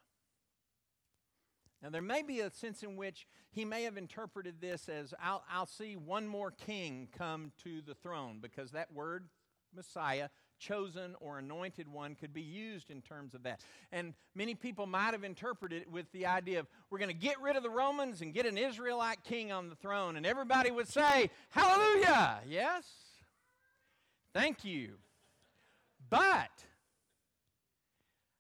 Now, 1.82 1.90
there 1.90 2.02
may 2.02 2.23
be 2.23 2.40
a 2.40 2.50
sense 2.50 2.82
in 2.82 2.97
which 2.97 3.26
he 3.50 3.64
may 3.64 3.85
have 3.85 3.97
interpreted 3.97 4.61
this 4.61 4.88
as 4.88 5.14
I'll, 5.23 5.42
I'll 5.50 5.66
see 5.66 5.97
one 5.97 6.26
more 6.26 6.50
king 6.50 7.09
come 7.16 7.52
to 7.64 7.80
the 7.80 7.94
throne, 7.94 8.38
because 8.42 8.73
that 8.73 8.92
word, 8.92 9.28
Messiah, 9.75 10.28
chosen 10.61 11.17
or 11.19 11.38
anointed 11.38 11.88
one, 11.88 12.14
could 12.14 12.33
be 12.33 12.43
used 12.43 12.90
in 12.90 13.02
terms 13.02 13.35
of 13.35 13.43
that. 13.43 13.61
And 13.90 14.14
many 14.35 14.55
people 14.55 14.87
might 14.87 15.12
have 15.12 15.25
interpreted 15.25 15.83
it 15.83 15.90
with 15.90 16.11
the 16.12 16.26
idea 16.26 16.61
of 16.61 16.67
we're 16.90 16.99
going 16.99 17.11
to 17.11 17.14
get 17.14 17.40
rid 17.40 17.57
of 17.57 17.64
the 17.64 17.71
Romans 17.71 18.21
and 18.21 18.33
get 18.33 18.47
an 18.47 18.57
Israelite 18.57 19.25
king 19.25 19.50
on 19.50 19.69
the 19.69 19.75
throne. 19.75 20.17
And 20.17 20.25
everybody 20.25 20.71
would 20.71 20.87
say, 20.87 21.31
Hallelujah! 21.49 22.40
Yes? 22.47 22.85
Thank 24.33 24.64
you. 24.64 24.93
But 26.09 26.50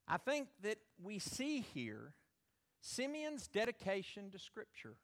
I 0.06 0.18
think 0.18 0.48
that 0.62 0.78
we 1.02 1.18
see 1.18 1.60
here 1.74 2.12
Simeon's 2.80 3.46
dedication 3.46 4.30
to 4.30 4.38
Scripture. 4.38 4.96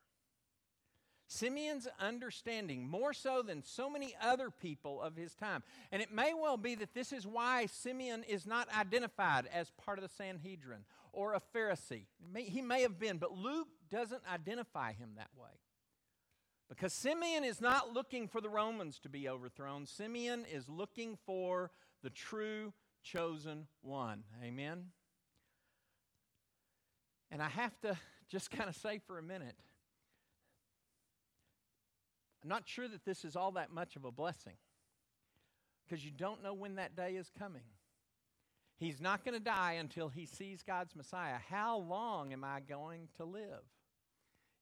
Simeon's 1.28 1.88
understanding, 2.00 2.88
more 2.88 3.12
so 3.12 3.42
than 3.42 3.62
so 3.62 3.90
many 3.90 4.14
other 4.22 4.50
people 4.50 5.02
of 5.02 5.16
his 5.16 5.34
time. 5.34 5.62
And 5.90 6.00
it 6.00 6.12
may 6.12 6.32
well 6.34 6.56
be 6.56 6.74
that 6.76 6.94
this 6.94 7.12
is 7.12 7.26
why 7.26 7.66
Simeon 7.66 8.24
is 8.28 8.46
not 8.46 8.68
identified 8.76 9.48
as 9.52 9.70
part 9.70 9.98
of 9.98 10.02
the 10.02 10.14
Sanhedrin 10.14 10.84
or 11.12 11.34
a 11.34 11.40
Pharisee. 11.54 12.06
He 12.36 12.62
may 12.62 12.82
have 12.82 12.98
been, 12.98 13.18
but 13.18 13.32
Luke 13.32 13.68
doesn't 13.90 14.22
identify 14.32 14.92
him 14.92 15.10
that 15.16 15.30
way. 15.36 15.50
Because 16.68 16.92
Simeon 16.92 17.44
is 17.44 17.60
not 17.60 17.92
looking 17.92 18.28
for 18.28 18.40
the 18.40 18.48
Romans 18.48 18.98
to 19.00 19.08
be 19.08 19.28
overthrown, 19.28 19.86
Simeon 19.86 20.44
is 20.52 20.68
looking 20.68 21.16
for 21.24 21.70
the 22.02 22.10
true 22.10 22.72
chosen 23.02 23.66
one. 23.82 24.24
Amen? 24.42 24.86
And 27.30 27.42
I 27.42 27.48
have 27.48 27.78
to 27.80 27.96
just 28.28 28.50
kind 28.50 28.68
of 28.68 28.76
say 28.76 29.00
for 29.06 29.18
a 29.18 29.22
minute 29.22 29.56
I'm 32.46 32.50
not 32.50 32.68
sure 32.68 32.86
that 32.86 33.04
this 33.04 33.24
is 33.24 33.34
all 33.34 33.50
that 33.52 33.72
much 33.72 33.96
of 33.96 34.04
a 34.04 34.12
blessing 34.12 34.54
because 35.84 36.04
you 36.04 36.12
don't 36.12 36.44
know 36.44 36.54
when 36.54 36.76
that 36.76 36.94
day 36.94 37.16
is 37.16 37.28
coming. 37.36 37.64
He's 38.78 39.00
not 39.00 39.24
going 39.24 39.36
to 39.36 39.42
die 39.42 39.72
until 39.80 40.08
he 40.08 40.26
sees 40.26 40.62
God's 40.62 40.94
Messiah. 40.94 41.38
How 41.50 41.78
long 41.78 42.32
am 42.32 42.44
I 42.44 42.60
going 42.60 43.08
to 43.16 43.24
live? 43.24 43.64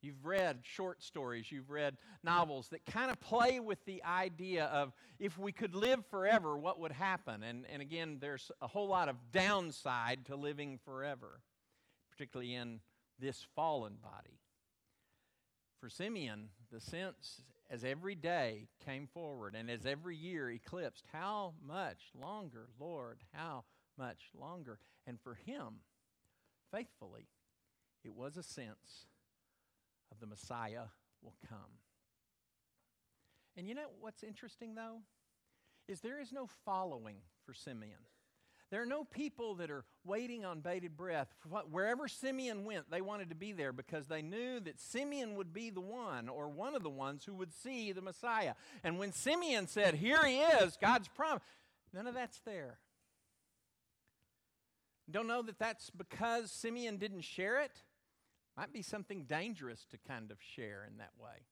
You've 0.01 0.25
read 0.25 0.61
short 0.63 1.03
stories, 1.03 1.53
you've 1.53 1.69
read 1.69 1.99
novels 2.23 2.69
that 2.69 2.87
kind 2.87 3.11
of 3.11 3.21
play 3.21 3.61
with 3.61 3.85
the 3.85 4.03
idea 4.03 4.65
of 4.65 4.95
if 5.19 5.39
we 5.39 5.53
could 5.53 5.75
live 5.75 6.07
forever, 6.07 6.57
what 6.57 6.81
would 6.81 6.93
happen? 6.93 7.43
And, 7.43 7.67
and 7.71 7.83
again, 7.83 8.17
there's 8.19 8.51
a 8.63 8.67
whole 8.67 8.89
lot 8.89 9.11
of 9.11 9.17
downside 9.31 10.25
to 10.29 10.37
living 10.37 10.79
forever, 10.87 11.43
particularly 12.11 12.55
in 12.55 12.81
this 13.19 13.45
fallen 13.55 13.97
body. 14.03 14.41
For 15.81 15.91
Simeon, 15.91 16.49
the 16.73 16.81
sense 16.81 17.43
as 17.71 17.85
every 17.85 18.15
day 18.15 18.69
came 18.85 19.07
forward 19.07 19.55
and 19.55 19.71
as 19.71 19.87
every 19.87 20.17
year 20.17 20.51
eclipsed, 20.51 21.05
how 21.13 21.55
much 21.67 22.11
longer, 22.19 22.69
Lord, 22.79 23.19
how 23.33 23.65
much 23.99 24.31
longer? 24.39 24.79
And 25.07 25.21
for 25.21 25.35
him, 25.35 25.81
faithfully, 26.73 27.27
it 28.05 28.15
was 28.15 28.37
a 28.37 28.43
sense 28.43 29.07
of 30.13 30.21
the 30.21 30.27
Messiah 30.27 30.87
will 31.23 31.37
come. 31.49 31.81
And 33.57 33.69
you 33.69 33.75
know 33.75 33.89
what's 34.01 34.23
interesting, 34.23 34.75
though? 34.75 34.99
Is 35.87 36.01
there 36.01 36.21
is 36.21 36.33
no 36.33 36.49
following 36.65 37.17
for 37.45 37.55
Simeon. 37.55 38.01
There 38.75 38.83
are 38.83 38.87
no 38.87 39.05
people 39.05 39.55
that 39.55 39.71
are 39.71 39.85
waiting 40.05 40.45
on 40.45 40.59
bated 40.59 40.97
breath. 40.97 41.29
Wherever 41.71 42.09
Simeon 42.09 42.65
went, 42.65 42.91
they 42.91 43.03
wanted 43.03 43.29
to 43.29 43.37
be 43.37 43.53
there 43.53 43.73
because 43.73 44.09
they 44.09 44.21
knew 44.21 44.59
that 44.59 44.81
Simeon 44.81 45.37
would 45.37 45.53
be 45.53 45.71
the 45.71 45.81
one 45.81 46.29
or 46.29 46.49
one 46.49 46.75
of 46.75 46.83
the 46.83 46.91
ones 46.91 47.25
who 47.25 47.35
would 47.35 47.53
see 47.55 47.93
the 47.93 48.03
Messiah. 48.03 48.55
And 48.83 48.99
when 48.99 49.13
Simeon 49.13 49.69
said, 49.69 49.95
Here 49.95 50.27
he 50.27 50.41
is, 50.41 50.77
God's 50.81 51.07
promise, 51.07 51.45
none 51.93 52.09
of 52.09 52.15
that's 52.15 52.41
there. 52.41 52.81
Don't 55.09 55.29
know 55.29 55.43
that 55.43 55.61
that's 55.61 55.91
because 55.91 56.51
Simeon 56.51 56.97
didn't 56.97 57.23
share 57.23 57.61
it. 57.61 57.85
Might 58.57 58.73
be 58.73 58.83
something 58.83 59.23
dangerous 59.23 59.87
to 59.93 59.99
kind 59.99 60.33
of 60.33 60.39
share 60.57 60.85
in 60.85 60.97
that 60.97 61.13
way. 61.17 61.47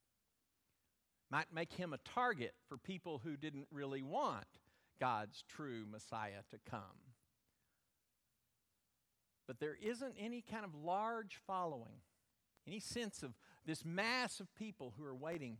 Might 1.30 1.54
make 1.54 1.74
him 1.74 1.92
a 1.92 1.98
target 1.98 2.54
for 2.68 2.76
people 2.76 3.20
who 3.22 3.36
didn't 3.36 3.68
really 3.70 4.02
want 4.02 4.58
God's 4.98 5.44
true 5.48 5.84
Messiah 5.88 6.42
to 6.50 6.58
come. 6.68 7.11
But 9.52 9.60
there 9.60 9.76
isn't 9.82 10.14
any 10.18 10.40
kind 10.40 10.64
of 10.64 10.74
large 10.74 11.38
following, 11.46 12.00
any 12.66 12.80
sense 12.80 13.22
of 13.22 13.34
this 13.66 13.84
mass 13.84 14.40
of 14.40 14.54
people 14.54 14.94
who 14.96 15.04
are 15.04 15.14
waiting 15.14 15.58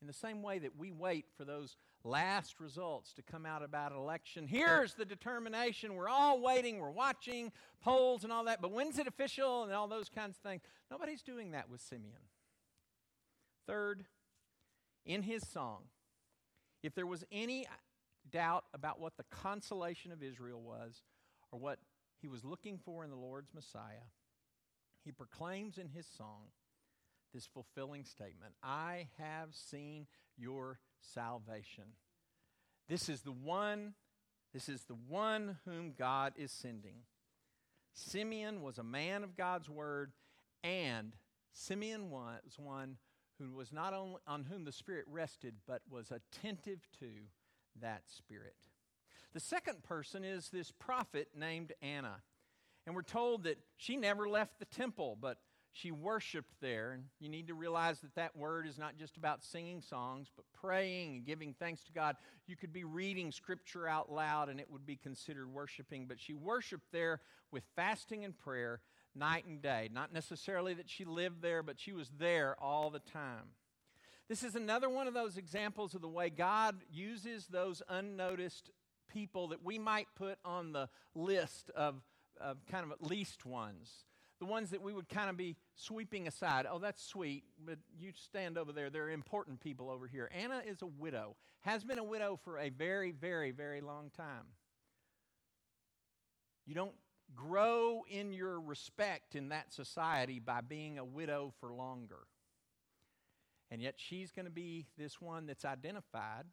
in 0.00 0.08
the 0.08 0.12
same 0.12 0.42
way 0.42 0.58
that 0.58 0.76
we 0.76 0.90
wait 0.90 1.26
for 1.36 1.44
those 1.44 1.76
last 2.02 2.58
results 2.58 3.12
to 3.12 3.22
come 3.22 3.46
out 3.46 3.62
about 3.62 3.92
election. 3.92 4.48
Here's 4.48 4.94
the 4.94 5.04
determination. 5.04 5.94
We're 5.94 6.08
all 6.08 6.40
waiting, 6.40 6.80
we're 6.80 6.90
watching 6.90 7.52
polls 7.80 8.24
and 8.24 8.32
all 8.32 8.42
that, 8.46 8.60
but 8.60 8.72
when's 8.72 8.98
it 8.98 9.06
official 9.06 9.62
and 9.62 9.72
all 9.72 9.86
those 9.86 10.08
kinds 10.08 10.36
of 10.36 10.42
things? 10.42 10.62
Nobody's 10.90 11.22
doing 11.22 11.52
that 11.52 11.70
with 11.70 11.80
Simeon. 11.80 12.22
Third, 13.64 14.06
in 15.06 15.22
his 15.22 15.46
song, 15.46 15.82
if 16.82 16.96
there 16.96 17.06
was 17.06 17.22
any 17.30 17.68
doubt 18.28 18.64
about 18.74 18.98
what 18.98 19.16
the 19.16 19.24
consolation 19.30 20.10
of 20.10 20.20
Israel 20.20 20.60
was 20.60 21.04
or 21.52 21.60
what 21.60 21.78
he 22.20 22.28
was 22.28 22.44
looking 22.44 22.78
for 22.78 23.04
in 23.04 23.10
the 23.10 23.16
Lord's 23.16 23.54
Messiah, 23.54 24.08
he 25.04 25.12
proclaims 25.12 25.78
in 25.78 25.88
his 25.88 26.06
song 26.06 26.48
this 27.32 27.46
fulfilling 27.46 28.04
statement 28.04 28.54
I 28.62 29.08
have 29.18 29.54
seen 29.54 30.06
your 30.36 30.78
salvation. 31.00 31.84
This 32.88 33.08
is 33.08 33.22
the 33.22 33.32
one, 33.32 33.94
this 34.52 34.68
is 34.68 34.84
the 34.84 34.96
one 35.08 35.58
whom 35.64 35.94
God 35.96 36.32
is 36.36 36.50
sending. 36.50 37.04
Simeon 37.92 38.62
was 38.62 38.78
a 38.78 38.84
man 38.84 39.22
of 39.24 39.36
God's 39.36 39.68
word, 39.68 40.12
and 40.62 41.14
Simeon 41.52 42.10
was 42.10 42.56
one 42.58 42.96
who 43.38 43.52
was 43.52 43.72
not 43.72 43.94
only 43.94 44.20
on 44.26 44.44
whom 44.44 44.64
the 44.64 44.72
Spirit 44.72 45.06
rested, 45.08 45.54
but 45.66 45.82
was 45.88 46.10
attentive 46.10 46.86
to 46.98 47.08
that 47.80 48.02
Spirit. 48.06 48.56
The 49.32 49.40
second 49.40 49.82
person 49.84 50.24
is 50.24 50.48
this 50.48 50.72
prophet 50.72 51.28
named 51.36 51.72
Anna. 51.82 52.16
And 52.86 52.96
we're 52.96 53.02
told 53.02 53.44
that 53.44 53.58
she 53.76 53.96
never 53.96 54.28
left 54.28 54.58
the 54.58 54.64
temple, 54.64 55.16
but 55.20 55.38
she 55.72 55.92
worshiped 55.92 56.52
there. 56.60 56.92
And 56.92 57.04
you 57.20 57.28
need 57.28 57.46
to 57.46 57.54
realize 57.54 58.00
that 58.00 58.16
that 58.16 58.36
word 58.36 58.66
is 58.66 58.78
not 58.78 58.96
just 58.96 59.16
about 59.16 59.44
singing 59.44 59.80
songs, 59.82 60.28
but 60.34 60.44
praying 60.52 61.14
and 61.14 61.24
giving 61.24 61.54
thanks 61.54 61.84
to 61.84 61.92
God. 61.92 62.16
You 62.46 62.56
could 62.56 62.72
be 62.72 62.84
reading 62.84 63.30
scripture 63.30 63.86
out 63.86 64.10
loud 64.10 64.48
and 64.48 64.58
it 64.58 64.70
would 64.70 64.86
be 64.86 64.96
considered 64.96 65.52
worshiping, 65.52 66.06
but 66.08 66.18
she 66.18 66.34
worshiped 66.34 66.90
there 66.90 67.20
with 67.52 67.62
fasting 67.76 68.24
and 68.24 68.36
prayer 68.36 68.80
night 69.14 69.46
and 69.46 69.62
day. 69.62 69.88
Not 69.92 70.12
necessarily 70.12 70.74
that 70.74 70.90
she 70.90 71.04
lived 71.04 71.42
there, 71.42 71.62
but 71.62 71.78
she 71.78 71.92
was 71.92 72.10
there 72.18 72.56
all 72.60 72.90
the 72.90 72.98
time. 72.98 73.54
This 74.28 74.44
is 74.44 74.54
another 74.54 74.88
one 74.88 75.08
of 75.08 75.14
those 75.14 75.36
examples 75.36 75.94
of 75.94 76.02
the 76.02 76.08
way 76.08 76.30
God 76.30 76.76
uses 76.92 77.48
those 77.48 77.82
unnoticed 77.88 78.70
people 79.12 79.48
that 79.48 79.64
we 79.64 79.78
might 79.78 80.08
put 80.14 80.38
on 80.44 80.72
the 80.72 80.88
list 81.14 81.70
of, 81.70 82.02
of 82.40 82.64
kind 82.66 82.84
of 82.84 82.92
at 82.92 83.02
least 83.02 83.44
ones 83.44 84.04
the 84.40 84.46
ones 84.46 84.70
that 84.70 84.82
we 84.82 84.92
would 84.92 85.08
kind 85.08 85.28
of 85.28 85.36
be 85.36 85.56
sweeping 85.76 86.26
aside. 86.26 86.66
Oh, 86.68 86.78
that's 86.78 87.04
sweet, 87.04 87.44
but 87.64 87.78
you 87.98 88.12
stand 88.12 88.56
over 88.56 88.72
there. 88.72 88.88
There 88.88 89.04
are 89.04 89.10
important 89.10 89.60
people 89.60 89.90
over 89.90 90.06
here. 90.06 90.30
Anna 90.34 90.62
is 90.66 90.82
a 90.82 90.86
widow, 90.86 91.36
has 91.60 91.84
been 91.84 91.98
a 91.98 92.04
widow 92.04 92.40
for 92.42 92.58
a 92.58 92.70
very, 92.70 93.12
very, 93.12 93.50
very 93.50 93.82
long 93.82 94.10
time. 94.16 94.46
You 96.66 96.74
don't 96.74 96.94
grow 97.36 98.02
in 98.08 98.32
your 98.32 98.58
respect 98.60 99.34
in 99.34 99.50
that 99.50 99.72
society 99.72 100.38
by 100.38 100.62
being 100.62 100.98
a 100.98 101.04
widow 101.04 101.52
for 101.60 101.72
longer. 101.72 102.26
And 103.70 103.80
yet 103.80 103.94
she's 103.98 104.32
going 104.32 104.46
to 104.46 104.50
be 104.50 104.86
this 104.98 105.20
one 105.20 105.46
that's 105.46 105.64
identified. 105.64 106.44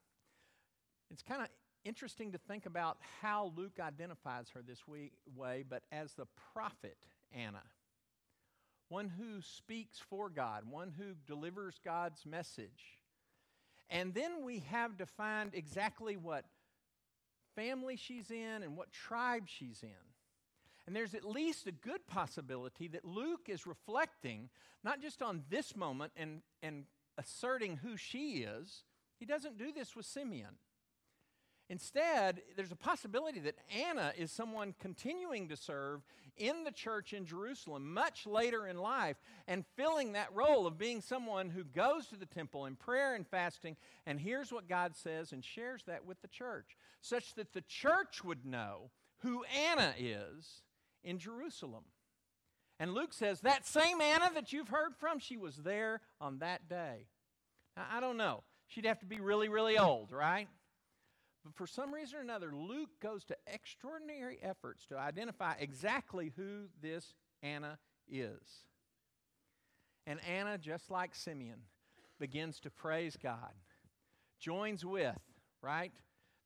It's 1.10 1.24
kind 1.24 1.42
of 1.42 1.48
interesting 1.88 2.32
to 2.34 2.38
think 2.38 2.66
about 2.66 2.98
how 3.22 3.52
Luke 3.56 3.80
identifies 3.80 4.50
her 4.54 4.62
this 4.62 4.82
way, 4.88 5.64
but 5.68 5.84
as 5.92 6.14
the 6.14 6.28
prophet 6.54 6.98
Anna 7.34 7.64
one 8.90 9.10
who 9.10 9.42
speaks 9.42 10.00
for 10.00 10.30
God, 10.30 10.64
one 10.70 10.94
who 10.98 11.14
delivers 11.26 11.80
God's 11.84 12.26
message. 12.26 13.00
And 13.90 14.14
then 14.14 14.44
we 14.44 14.60
have 14.70 14.98
defined 14.98 15.52
exactly 15.54 16.18
what 16.18 16.46
family 17.56 17.96
she's 17.96 18.32
in 18.32 18.64
and 18.64 18.78
what 18.78 18.92
tribe 18.92 19.44
she's 19.48 19.84
in. 19.84 19.90
And 20.86 20.96
there's 20.96 21.14
at 21.14 21.26
least 21.26 21.68
a 21.68 21.72
good 21.72 22.08
possibility 22.08 22.88
that 22.90 23.04
Luke 23.04 23.48
is 23.48 23.68
reflecting 23.68 24.50
not 24.84 25.02
just 25.02 25.22
on 25.22 25.44
this 25.50 25.76
moment 25.76 26.14
and, 26.16 26.42
and 26.64 26.86
asserting 27.18 27.78
who 27.78 27.98
she 27.98 28.44
is, 28.44 28.84
he 29.20 29.26
doesn't 29.26 29.58
do 29.58 29.74
this 29.74 29.96
with 29.96 30.06
Simeon. 30.06 30.56
Instead, 31.70 32.42
there's 32.56 32.72
a 32.72 32.78
possibility 32.78 33.40
that 33.42 33.58
Anna 33.76 34.14
is 34.18 34.32
someone 34.32 34.74
continuing 34.80 35.50
to 35.50 35.58
serve 35.58 36.02
in 36.38 36.64
the 36.64 36.72
church 36.72 37.14
in 37.14 37.26
Jerusalem 37.26 37.94
much 37.94 38.26
later 38.26 38.68
in 38.68 38.78
life 38.78 39.18
and 39.48 39.66
filling 39.76 40.14
that 40.14 40.34
role 40.34 40.66
of 40.66 40.78
being 40.78 41.02
someone 41.02 41.50
who 41.50 41.64
goes 41.64 42.08
to 42.08 42.16
the 42.16 42.26
temple 42.26 42.66
in 42.66 42.76
prayer 42.76 43.16
and 43.16 43.28
fasting 43.28 43.76
and 44.06 44.20
hears 44.20 44.52
what 44.52 44.70
God 44.70 44.96
says 44.96 45.34
and 45.34 45.44
shares 45.44 45.84
that 45.88 46.06
with 46.06 46.22
the 46.22 46.28
church, 46.28 46.78
such 47.02 47.34
that 47.36 47.54
the 47.54 47.64
church 47.68 48.24
would 48.24 48.46
know 48.46 48.92
who 49.18 49.44
Anna 49.70 49.94
is 49.98 50.62
in 51.04 51.18
Jerusalem. 51.18 51.84
And 52.80 52.94
Luke 52.94 53.14
says, 53.14 53.42
that 53.42 53.66
same 53.66 54.00
Anna 54.00 54.30
that 54.36 54.54
you've 54.54 54.70
heard 54.70 54.96
from, 55.00 55.20
she 55.20 55.36
was 55.36 55.58
there 55.58 56.02
on 56.22 56.40
that 56.40 56.70
day. 56.70 57.08
Now, 57.76 57.86
I 57.92 58.00
don't 58.00 58.18
know. 58.18 58.44
She'd 58.68 58.86
have 58.86 59.00
to 59.00 59.06
be 59.06 59.20
really, 59.20 59.50
really 59.50 59.78
old, 59.78 60.12
right? 60.12 60.48
But 61.48 61.56
for 61.56 61.68
some 61.68 61.94
reason 61.94 62.20
or 62.20 62.22
another, 62.22 62.52
Luke 62.54 62.90
goes 63.02 63.24
to 63.26 63.38
extraordinary 63.48 64.38
efforts 64.42 64.86
to 64.88 64.98
identify 64.98 65.54
exactly 65.58 66.34
who 66.36 66.66
this 66.82 67.14
Anna 67.42 67.78
is. 68.10 68.66
And 70.06 70.20
Anna, 70.26 70.58
just 70.58 70.92
like 70.92 71.16
Simeon, 71.16 71.62
begins 72.20 72.60
to 72.62 72.70
praise 72.70 73.16
God, 73.22 73.54
joins 74.42 74.84
with, 74.84 75.18
right, 75.62 75.94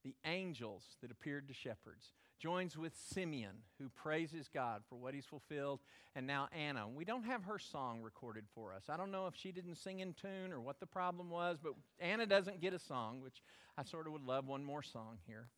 the 0.04 0.14
angels 0.24 0.84
that 1.02 1.10
appeared 1.10 1.48
to 1.48 1.54
shepherds, 1.56 2.14
joins 2.42 2.76
with 2.76 2.94
Simeon, 2.96 3.58
who 3.78 3.90
praises 3.90 4.50
God 4.52 4.82
for 4.90 4.96
what 4.96 5.14
he's 5.14 5.26
fulfilled, 5.26 5.80
and 6.16 6.26
now 6.26 6.48
Anna. 6.52 6.88
We 6.90 7.06
don't 7.06 7.26
have 7.26 7.44
her 7.44 7.60
song 7.60 8.02
recorded 8.02 8.46
for 8.56 8.74
us. 8.74 8.86
I 8.90 8.98
don't 8.98 9.12
know 9.12 9.28
if 9.28 9.36
she 9.36 9.52
didn't 9.52 9.76
sing 9.76 10.00
in 10.00 10.14
tune 10.14 10.52
or 10.52 10.60
what 10.60 10.80
the 10.80 10.88
problem 10.88 11.30
was, 11.30 11.58
but 11.62 11.74
Anna 12.00 12.26
doesn't 12.26 12.60
get 12.60 12.74
a 12.74 12.80
song, 12.80 13.22
which 13.22 13.44
I 13.78 13.84
sort 13.84 14.08
of 14.08 14.14
would 14.14 14.26
love 14.26 14.48
one 14.48 14.64
more 14.64 14.82
song 14.82 15.20
here. 15.28 15.50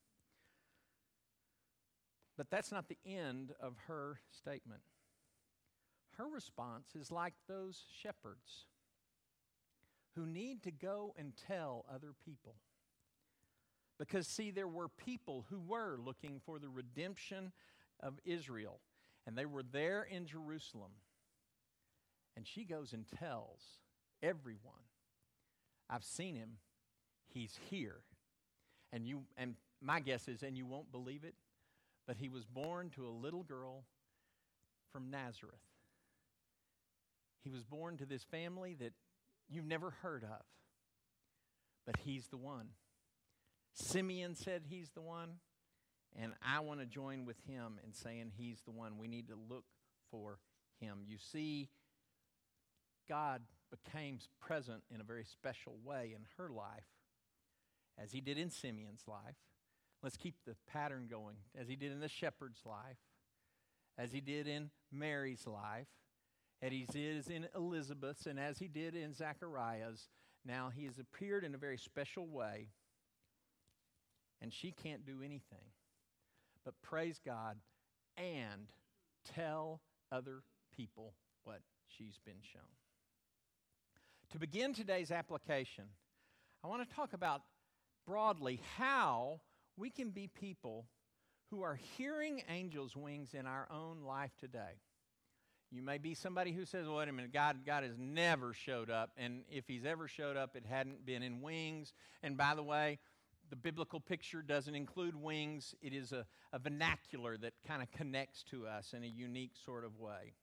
But 2.37 2.49
that's 2.49 2.71
not 2.71 2.89
the 2.89 2.97
end 3.05 3.53
of 3.61 3.75
her 3.87 4.19
statement. 4.29 4.81
Her 6.17 6.27
response 6.27 6.95
is 6.99 7.11
like 7.11 7.33
those 7.47 7.83
shepherds 8.01 8.65
who 10.15 10.25
need 10.25 10.63
to 10.63 10.71
go 10.71 11.15
and 11.17 11.33
tell 11.47 11.85
other 11.93 12.13
people. 12.25 12.55
Because, 14.05 14.27
see, 14.27 14.51
there 14.51 14.67
were 14.67 14.89
people 14.89 15.45
who 15.49 15.61
were 15.61 15.97
looking 15.97 16.41
for 16.45 16.59
the 16.59 16.67
redemption 16.67 17.53
of 18.01 18.19
Israel, 18.25 18.81
and 19.25 19.37
they 19.37 19.45
were 19.45 19.63
there 19.63 20.03
in 20.03 20.25
Jerusalem. 20.25 20.91
And 22.35 22.45
she 22.45 22.65
goes 22.65 22.91
and 22.91 23.05
tells 23.17 23.61
everyone, 24.21 24.83
I've 25.89 26.03
seen 26.03 26.35
him, 26.35 26.57
he's 27.29 27.57
here. 27.69 28.01
And 28.91 29.07
you 29.07 29.21
and 29.37 29.55
my 29.81 30.01
guess 30.01 30.27
is, 30.27 30.43
and 30.43 30.57
you 30.57 30.65
won't 30.65 30.91
believe 30.91 31.23
it, 31.23 31.35
but 32.05 32.17
he 32.17 32.27
was 32.27 32.43
born 32.43 32.89
to 32.95 33.07
a 33.07 33.09
little 33.09 33.43
girl 33.43 33.85
from 34.91 35.09
Nazareth. 35.09 35.55
He 37.41 37.49
was 37.49 37.63
born 37.63 37.95
to 37.97 38.05
this 38.05 38.23
family 38.25 38.75
that 38.81 38.91
you've 39.49 39.65
never 39.65 39.91
heard 40.01 40.25
of, 40.25 40.43
but 41.85 41.95
he's 42.03 42.27
the 42.27 42.37
one. 42.37 42.67
Simeon 43.73 44.35
said 44.35 44.63
he's 44.67 44.89
the 44.91 45.01
one, 45.01 45.39
and 46.15 46.33
I 46.45 46.59
want 46.59 46.79
to 46.79 46.85
join 46.85 47.25
with 47.25 47.39
him 47.47 47.79
in 47.85 47.93
saying 47.93 48.31
he's 48.35 48.61
the 48.61 48.71
one. 48.71 48.97
We 48.97 49.07
need 49.07 49.27
to 49.29 49.35
look 49.35 49.65
for 50.11 50.39
him. 50.79 50.99
You 51.05 51.17
see, 51.17 51.69
God 53.09 53.41
became 53.71 54.19
present 54.39 54.83
in 54.93 55.01
a 55.01 55.03
very 55.03 55.25
special 55.25 55.77
way 55.83 56.13
in 56.15 56.25
her 56.37 56.49
life, 56.49 56.85
as 58.01 58.11
he 58.11 58.21
did 58.21 58.37
in 58.37 58.49
Simeon's 58.49 59.03
life. 59.07 59.37
Let's 60.03 60.17
keep 60.17 60.35
the 60.45 60.55
pattern 60.71 61.07
going, 61.09 61.37
as 61.59 61.67
he 61.67 61.75
did 61.75 61.91
in 61.91 61.99
the 61.99 62.09
shepherd's 62.09 62.61
life, 62.65 62.97
as 63.97 64.11
he 64.11 64.21
did 64.21 64.47
in 64.47 64.69
Mary's 64.91 65.47
life, 65.47 65.87
as 66.61 66.71
he 66.71 66.85
did 66.91 67.27
in 67.29 67.47
Elizabeth's, 67.55 68.25
and 68.25 68.39
as 68.39 68.59
he 68.59 68.67
did 68.67 68.95
in 68.95 69.13
Zachariah's. 69.13 70.09
Now 70.45 70.71
he 70.75 70.85
has 70.85 70.99
appeared 70.99 71.43
in 71.43 71.55
a 71.55 71.57
very 71.57 71.77
special 71.77 72.27
way 72.27 72.67
and 74.43 74.53
she 74.53 74.71
can't 74.71 75.05
do 75.05 75.23
anything 75.23 75.71
but 76.63 76.73
praise 76.81 77.19
God 77.25 77.57
and 78.17 78.67
tell 79.33 79.81
other 80.11 80.43
people 80.75 81.13
what 81.43 81.61
she's 81.87 82.19
been 82.25 82.41
shown. 82.53 82.61
To 84.31 84.39
begin 84.39 84.73
today's 84.73 85.11
application, 85.11 85.85
I 86.63 86.67
want 86.67 86.87
to 86.87 86.95
talk 86.95 87.13
about 87.13 87.41
broadly 88.05 88.61
how 88.77 89.41
we 89.77 89.89
can 89.89 90.09
be 90.09 90.27
people 90.27 90.85
who 91.49 91.63
are 91.63 91.79
hearing 91.97 92.41
angels' 92.49 92.95
wings 92.95 93.33
in 93.33 93.45
our 93.45 93.67
own 93.71 94.03
life 94.05 94.31
today. 94.39 94.79
You 95.71 95.81
may 95.81 95.97
be 95.97 96.13
somebody 96.13 96.51
who 96.51 96.65
says, 96.65 96.85
well, 96.85 96.97
wait 96.97 97.09
a 97.09 97.11
minute, 97.11 97.33
God, 97.33 97.65
God 97.65 97.83
has 97.83 97.97
never 97.97 98.53
showed 98.53 98.91
up. 98.91 99.11
And 99.17 99.43
if 99.49 99.67
he's 99.67 99.85
ever 99.85 100.07
showed 100.07 100.37
up, 100.37 100.55
it 100.55 100.65
hadn't 100.67 101.03
been 101.05 101.23
in 101.23 101.41
wings. 101.41 101.93
And 102.21 102.37
by 102.37 102.53
the 102.53 102.61
way, 102.61 102.99
the 103.53 103.57
biblical 103.57 103.99
picture 103.99 104.41
doesn't 104.41 104.73
include 104.73 105.15
wings, 105.15 105.75
it 105.79 105.93
is 105.93 106.11
a, 106.11 106.25
a 106.53 106.57
vernacular 106.57 107.37
that 107.37 107.53
kind 107.67 107.83
of 107.83 107.91
connects 107.91 108.41
to 108.41 108.65
us 108.65 108.95
in 108.97 109.03
a 109.03 109.07
unique 109.07 109.51
sort 109.63 109.85
of 109.85 109.99
way. 109.99 110.33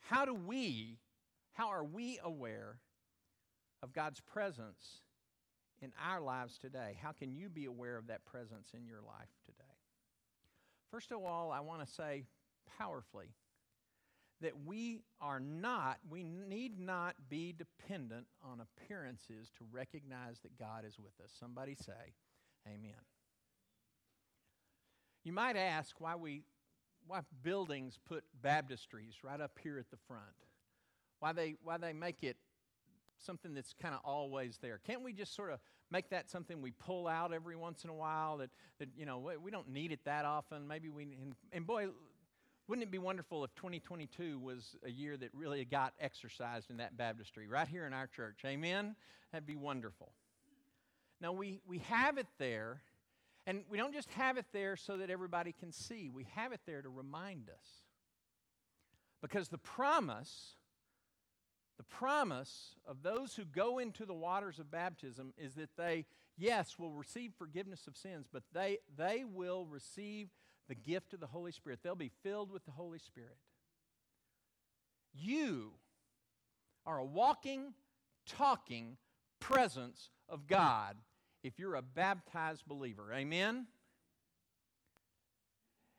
How 0.00 0.26
do 0.26 0.34
we, 0.34 0.98
how 1.54 1.68
are 1.68 1.82
we 1.82 2.18
aware 2.22 2.76
of 3.82 3.94
God's 3.94 4.20
presence 4.20 5.00
in 5.80 5.94
our 6.06 6.20
lives 6.20 6.58
today? 6.58 6.98
How 7.02 7.12
can 7.12 7.32
you 7.32 7.48
be 7.48 7.64
aware 7.64 7.96
of 7.96 8.08
that 8.08 8.26
presence 8.26 8.72
in 8.76 8.84
your 8.84 9.00
life 9.00 9.30
today? 9.46 9.64
First 10.90 11.10
of 11.10 11.24
all, 11.24 11.52
I 11.52 11.60
want 11.60 11.86
to 11.86 11.90
say 11.90 12.24
powerfully 12.78 13.30
that 14.44 14.52
we 14.64 15.00
are 15.20 15.40
not, 15.40 15.98
we 16.08 16.22
need 16.22 16.78
not 16.78 17.14
be 17.28 17.52
dependent 17.52 18.26
on 18.42 18.60
appearances 18.60 19.50
to 19.58 19.64
recognize 19.72 20.40
that 20.42 20.58
God 20.58 20.84
is 20.86 20.98
with 20.98 21.12
us. 21.22 21.32
Somebody 21.38 21.74
say, 21.74 22.14
Amen. 22.66 22.92
You 25.24 25.32
might 25.32 25.56
ask 25.56 26.00
why 26.00 26.14
we 26.16 26.42
why 27.06 27.20
buildings 27.42 27.98
put 28.06 28.24
baptistries 28.42 29.22
right 29.22 29.40
up 29.40 29.58
here 29.62 29.78
at 29.78 29.90
the 29.90 29.98
front. 30.08 30.22
Why 31.20 31.32
they 31.32 31.56
why 31.62 31.78
they 31.78 31.92
make 31.92 32.22
it 32.22 32.36
something 33.18 33.54
that's 33.54 33.74
kind 33.80 33.94
of 33.94 34.00
always 34.04 34.58
there. 34.60 34.80
Can't 34.86 35.02
we 35.02 35.12
just 35.12 35.34
sort 35.34 35.52
of 35.52 35.58
make 35.90 36.10
that 36.10 36.30
something 36.30 36.60
we 36.60 36.72
pull 36.72 37.06
out 37.06 37.32
every 37.32 37.56
once 37.56 37.84
in 37.84 37.90
a 37.90 37.94
while 37.94 38.38
that, 38.38 38.50
that 38.78 38.88
you 38.96 39.06
know, 39.06 39.30
we 39.42 39.50
don't 39.50 39.68
need 39.68 39.92
it 39.92 40.00
that 40.04 40.24
often. 40.24 40.66
Maybe 40.66 40.88
we, 40.88 41.04
and, 41.04 41.34
and 41.52 41.66
boy, 41.66 41.86
wouldn't 42.66 42.82
it 42.82 42.90
be 42.90 42.98
wonderful 42.98 43.44
if 43.44 43.54
2022 43.56 44.38
was 44.38 44.76
a 44.84 44.90
year 44.90 45.16
that 45.18 45.28
really 45.34 45.64
got 45.64 45.92
exercised 46.00 46.70
in 46.70 46.78
that 46.78 46.96
baptistry 46.96 47.46
right 47.46 47.68
here 47.68 47.86
in 47.86 47.92
our 47.92 48.06
church? 48.06 48.40
Amen? 48.44 48.96
That'd 49.32 49.46
be 49.46 49.56
wonderful. 49.56 50.12
Now, 51.20 51.32
we, 51.32 51.60
we 51.66 51.78
have 51.80 52.16
it 52.16 52.26
there, 52.38 52.80
and 53.46 53.64
we 53.70 53.76
don't 53.76 53.92
just 53.92 54.10
have 54.12 54.38
it 54.38 54.46
there 54.52 54.76
so 54.76 54.96
that 54.96 55.10
everybody 55.10 55.52
can 55.52 55.72
see, 55.72 56.08
we 56.08 56.26
have 56.34 56.52
it 56.52 56.60
there 56.66 56.80
to 56.80 56.88
remind 56.88 57.50
us. 57.50 57.82
Because 59.20 59.48
the 59.48 59.58
promise, 59.58 60.56
the 61.76 61.84
promise 61.84 62.76
of 62.86 63.02
those 63.02 63.34
who 63.34 63.44
go 63.44 63.78
into 63.78 64.06
the 64.06 64.14
waters 64.14 64.58
of 64.58 64.70
baptism 64.70 65.34
is 65.36 65.54
that 65.54 65.70
they, 65.76 66.06
yes, 66.38 66.78
will 66.78 66.92
receive 66.92 67.32
forgiveness 67.36 67.86
of 67.86 67.96
sins, 67.96 68.26
but 68.32 68.42
they, 68.54 68.78
they 68.96 69.24
will 69.24 69.66
receive 69.66 70.28
the 70.68 70.74
gift 70.74 71.12
of 71.12 71.20
the 71.20 71.26
Holy 71.26 71.52
Spirit. 71.52 71.80
They'll 71.82 71.94
be 71.94 72.12
filled 72.22 72.50
with 72.50 72.64
the 72.64 72.70
Holy 72.70 72.98
Spirit. 72.98 73.36
You 75.12 75.72
are 76.86 76.98
a 76.98 77.04
walking, 77.04 77.74
talking 78.26 78.96
presence 79.40 80.10
of 80.28 80.46
God 80.46 80.96
if 81.42 81.58
you're 81.58 81.74
a 81.74 81.82
baptized 81.82 82.64
believer. 82.66 83.12
Amen? 83.12 83.66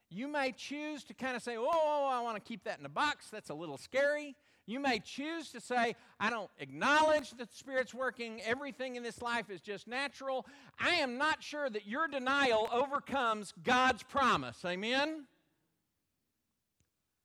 You 0.10 0.28
may 0.28 0.52
choose 0.52 1.04
to 1.06 1.14
kind 1.14 1.36
of 1.36 1.44
say, 1.44 1.58
oh, 1.58 1.68
oh, 1.68 1.72
oh 1.74 2.08
I 2.08 2.22
want 2.22 2.36
to 2.36 2.42
keep 2.42 2.64
that 2.66 2.80
in 2.80 2.86
a 2.86 2.90
box. 2.90 3.30
That's 3.30 3.50
a 3.50 3.54
little 3.54 3.78
scary. 3.78 4.36
You 4.68 4.80
may 4.80 5.00
choose 5.00 5.52
to 5.52 5.62
say, 5.62 5.96
I 6.20 6.30
don't 6.30 6.50
acknowledge 6.60 7.30
that 7.32 7.50
the 7.50 7.56
Spirit's 7.56 7.94
working. 7.94 8.42
Everything 8.44 8.96
in 8.96 9.04
this 9.04 9.22
life 9.22 9.50
is 9.50 9.62
just 9.62 9.88
natural. 9.88 10.46
I 10.80 10.96
am 10.96 11.18
not 11.18 11.44
sure 11.44 11.70
that 11.70 11.86
your 11.86 12.08
denial 12.08 12.68
overcomes 12.72 13.54
God's 13.64 14.02
promise. 14.04 14.66
Amen? 14.66 15.26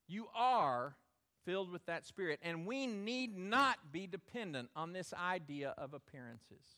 You 0.07 0.27
are 0.35 0.97
filled 1.47 1.73
with 1.73 1.87
that 1.87 2.05
Spirit, 2.05 2.41
and 2.43 2.67
we 2.67 2.87
need 2.87 3.37
not 3.37 3.79
be 3.91 4.07
dependent 4.07 4.69
on 4.77 4.93
this 4.93 5.15
idea 5.15 5.75
of 5.79 5.95
appearances. 5.95 6.77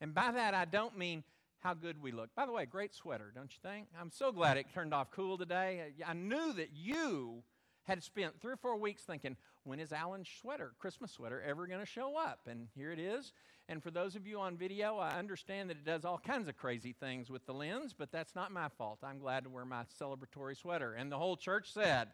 And 0.00 0.12
by 0.12 0.30
that, 0.30 0.52
I 0.52 0.66
don't 0.66 0.98
mean 0.98 1.24
how 1.60 1.74
good 1.74 2.02
we 2.02 2.12
look. 2.12 2.28
By 2.34 2.44
the 2.44 2.52
way, 2.52 2.66
great 2.66 2.94
sweater, 2.94 3.32
don't 3.34 3.50
you 3.50 3.58
think? 3.62 3.86
I'm 3.98 4.10
so 4.10 4.32
glad 4.32 4.56
it 4.56 4.66
turned 4.74 4.92
off 4.92 5.10
cool 5.10 5.38
today. 5.38 5.92
I 6.06 6.12
knew 6.12 6.52
that 6.54 6.70
you 6.74 7.42
had 7.84 8.02
spent 8.02 8.40
three 8.40 8.52
or 8.52 8.56
four 8.56 8.76
weeks 8.76 9.02
thinking, 9.02 9.36
when 9.64 9.78
is 9.78 9.92
Alan's 9.92 10.28
sweater, 10.40 10.72
Christmas 10.78 11.12
sweater, 11.12 11.42
ever 11.46 11.66
going 11.66 11.80
to 11.80 11.86
show 11.86 12.16
up? 12.16 12.40
And 12.46 12.68
here 12.74 12.92
it 12.92 12.98
is. 12.98 13.32
And 13.68 13.82
for 13.82 13.90
those 13.90 14.16
of 14.16 14.26
you 14.26 14.40
on 14.40 14.56
video, 14.56 14.96
I 14.96 15.18
understand 15.18 15.70
that 15.70 15.76
it 15.76 15.84
does 15.84 16.04
all 16.04 16.18
kinds 16.18 16.48
of 16.48 16.56
crazy 16.56 16.92
things 16.92 17.30
with 17.30 17.44
the 17.46 17.52
lens, 17.52 17.94
but 17.96 18.10
that's 18.10 18.34
not 18.34 18.50
my 18.50 18.68
fault. 18.78 18.98
I'm 19.02 19.18
glad 19.18 19.44
to 19.44 19.50
wear 19.50 19.64
my 19.64 19.84
celebratory 20.00 20.56
sweater. 20.56 20.94
And 20.94 21.12
the 21.12 21.18
whole 21.18 21.36
church 21.36 21.72
said, 21.72 22.08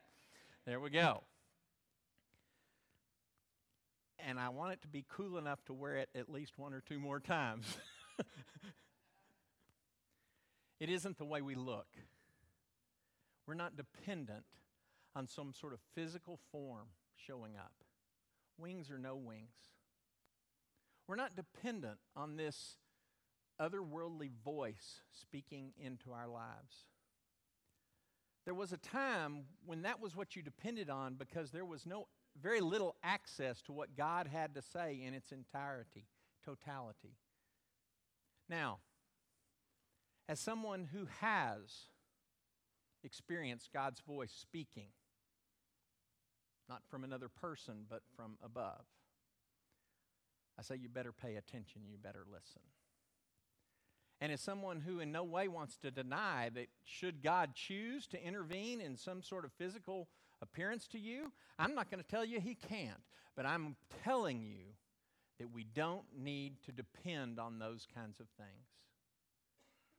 there 0.67 0.81
we 0.81 0.91
go. 0.91 1.23
And 4.19 4.41
I 4.41 4.49
want 4.49 4.73
it 4.73 4.83
to 4.83 4.89
be 4.89 5.05
cool 5.09 5.39
enough 5.39 5.65
to 5.67 5.73
wear 5.73 5.97
it 5.97 6.09
at 6.15 6.29
least 6.29 6.59
one 6.59 6.75
or 6.75 6.83
two 6.87 6.99
more 6.99 7.21
times. 7.21 7.77
it 10.81 10.91
isn't 10.91 11.17
the 11.17 11.25
way 11.25 11.43
we 11.43 11.55
look. 11.55 11.87
We're 13.47 13.55
not 13.55 13.77
dependent 13.77 14.45
on 15.15 15.29
some 15.29 15.53
sort 15.53 15.73
of 15.73 15.79
physical 15.95 16.41
form 16.51 16.87
showing 17.27 17.57
up. 17.57 17.73
Wings 18.59 18.91
or 18.91 18.99
no 18.99 19.17
wings. 19.17 19.55
We're 21.07 21.17
not 21.17 21.37
dependent 21.37 21.99
on 22.17 22.37
this 22.37 22.79
otherworldly 23.61 24.31
voice 24.45 25.01
speaking 25.13 25.73
into 25.79 26.13
our 26.13 26.29
lives. 26.29 26.87
There 28.45 28.55
was 28.55 28.73
a 28.73 28.77
time 28.77 29.45
when 29.65 29.83
that 29.83 30.01
was 30.01 30.15
what 30.15 30.37
you 30.37 30.43
depended 30.43 30.89
on 30.89 31.15
because 31.15 31.51
there 31.51 31.65
was 31.65 31.87
no 31.87 32.07
very 32.41 32.61
little 32.61 32.97
access 33.03 33.63
to 33.63 33.73
what 33.73 33.97
God 33.97 34.29
had 34.29 34.55
to 34.55 34.63
say 34.63 35.01
in 35.05 35.15
its 35.15 35.33
entirety, 35.33 36.07
totality. 36.45 37.17
Now, 38.49 38.79
as 40.29 40.39
someone 40.39 40.89
who 40.93 41.09
has 41.21 41.89
experienced 43.03 43.73
God's 43.73 44.01
voice 44.01 44.33
speaking, 44.33 44.89
not 46.69 46.83
from 46.89 47.05
another 47.05 47.29
person, 47.29 47.85
but 47.89 48.03
from 48.17 48.39
above, 48.43 48.85
I 50.59 50.63
say 50.63 50.77
you 50.77 50.89
better 50.89 51.13
pay 51.13 51.37
attention, 51.37 51.83
you 51.89 51.99
better 51.99 52.25
listen. 52.31 52.63
And 54.21 54.33
as 54.33 54.41
someone 54.41 54.81
who 54.81 55.01
in 55.01 55.13
no 55.13 55.25
way 55.25 55.47
wants 55.47 55.77
to 55.79 55.91
deny 55.91 56.51
that 56.55 56.69
should 56.85 57.23
God 57.23 57.55
choose 57.55 58.07
to 58.09 58.23
intervene 58.23 58.81
in 58.81 58.97
some 58.97 59.23
sort 59.23 59.45
of 59.45 59.53
physical 59.53 60.09
appearance 60.41 60.87
to 60.89 60.99
you, 60.99 61.33
I'm 61.59 61.75
not 61.75 61.91
going 61.91 62.03
to 62.03 62.09
tell 62.09 62.25
you 62.25 62.41
he 62.41 62.55
can't, 62.55 63.01
but 63.37 63.45
I'm 63.45 63.77
telling 64.05 64.43
you 64.43 64.65
that 65.39 65.53
we 65.53 65.65
don't 65.65 66.07
need 66.19 66.55
to 66.65 66.73
depend 66.73 67.39
on 67.39 67.59
those 67.59 67.87
kinds 67.95 68.21
of 68.21 68.27
things. 68.39 68.69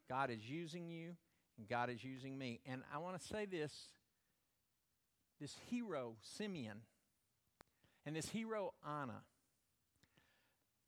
God 0.10 0.32
is 0.32 0.49
using 0.49 0.89
you, 0.89 1.12
and 1.58 1.67
God 1.67 1.91
is 1.91 2.03
using 2.03 2.38
me. 2.38 2.60
And 2.65 2.82
I 2.93 2.97
want 2.97 3.19
to 3.19 3.27
say 3.27 3.45
this 3.45 3.73
this 5.39 5.56
hero, 5.69 6.15
Simeon, 6.21 6.82
and 8.06 8.15
this 8.15 8.30
hero, 8.30 8.73
Anna, 8.86 9.21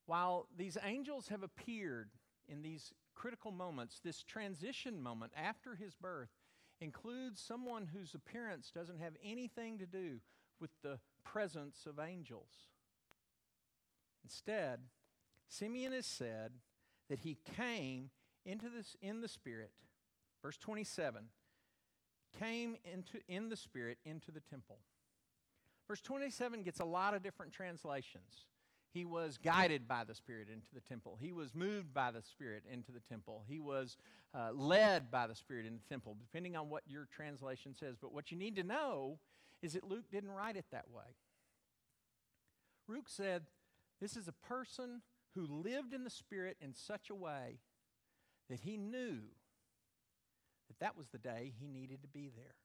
while 0.06 0.48
these 0.58 0.78
angels 0.84 1.28
have 1.28 1.44
appeared 1.44 2.10
in 2.48 2.62
these 2.62 2.94
critical 3.14 3.52
moments, 3.52 4.00
this 4.04 4.24
transition 4.24 5.02
moment 5.02 5.32
after 5.36 5.76
his 5.76 5.94
birth 5.94 6.30
includes 6.82 7.42
someone 7.42 7.90
whose 7.94 8.16
appearance 8.16 8.72
doesn't 8.74 9.00
have 9.00 9.14
anything 9.24 9.78
to 9.78 9.86
do 9.86 10.20
with 10.60 10.72
the 10.82 11.00
presence 11.24 11.86
of 11.86 12.00
angels. 12.00 12.70
Instead, 14.24 14.80
Simeon 15.48 15.94
is 15.94 16.06
said 16.06 16.54
that 17.10 17.20
he 17.20 17.38
came 17.58 18.10
into 18.46 18.70
this 18.70 18.96
in 19.02 19.22
the 19.22 19.28
spirit. 19.28 19.72
Verse 20.42 20.58
27 20.58 21.26
came 22.38 22.76
into 22.86 23.20
in 23.28 23.50
the 23.50 23.56
spirit 23.56 23.98
into 24.06 24.32
the 24.32 24.42
temple. 24.42 24.78
Verse 25.88 26.02
27 26.02 26.62
gets 26.62 26.80
a 26.80 26.86
lot 26.86 27.14
of 27.16 27.24
different 27.24 27.52
translations. 27.52 28.46
He 28.92 29.06
was 29.06 29.38
guided 29.38 29.88
by 29.88 30.04
the 30.04 30.16
Spirit 30.16 30.48
into 30.52 30.68
the 30.74 30.82
temple. 30.82 31.18
He 31.22 31.32
was 31.32 31.54
moved 31.54 31.94
by 31.94 32.12
the 32.12 32.24
Spirit 32.24 32.64
into 32.72 32.92
the 32.92 33.00
temple. 33.00 33.44
He 33.48 33.60
was 33.60 33.98
uh, 34.34 34.50
led 34.54 35.12
by 35.12 35.28
the 35.28 35.36
Spirit 35.36 35.66
into 35.66 35.80
the 35.80 35.94
temple, 35.94 36.16
depending 36.20 36.56
on 36.56 36.70
what 36.70 36.84
your 36.88 37.08
translation 37.16 37.76
says. 37.76 37.96
But 38.02 38.14
what 38.14 38.32
you 38.32 38.38
need 38.38 38.56
to 38.56 38.64
know 38.64 39.20
is 39.62 39.74
that 39.74 39.88
Luke 39.88 40.06
didn't 40.12 40.32
write 40.32 40.56
it 40.56 40.66
that 40.72 40.90
way. 40.90 41.16
Luke 42.88 43.08
said, 43.08 43.44
This 44.02 44.18
is 44.18 44.28
a 44.28 44.32
person 44.32 45.02
who 45.36 45.46
lived 45.46 45.94
in 45.94 46.04
the 46.04 46.10
Spirit 46.10 46.58
in 46.60 46.74
such 46.74 47.12
a 47.12 47.16
way 47.16 47.60
that 48.50 48.62
he 48.62 48.76
knew 48.76 49.20
that 50.70 50.80
that 50.80 50.98
was 50.98 51.08
the 51.10 51.18
day 51.18 51.54
he 51.60 51.68
needed 51.68 52.02
to 52.02 52.08
be 52.08 52.32
there. 52.36 52.56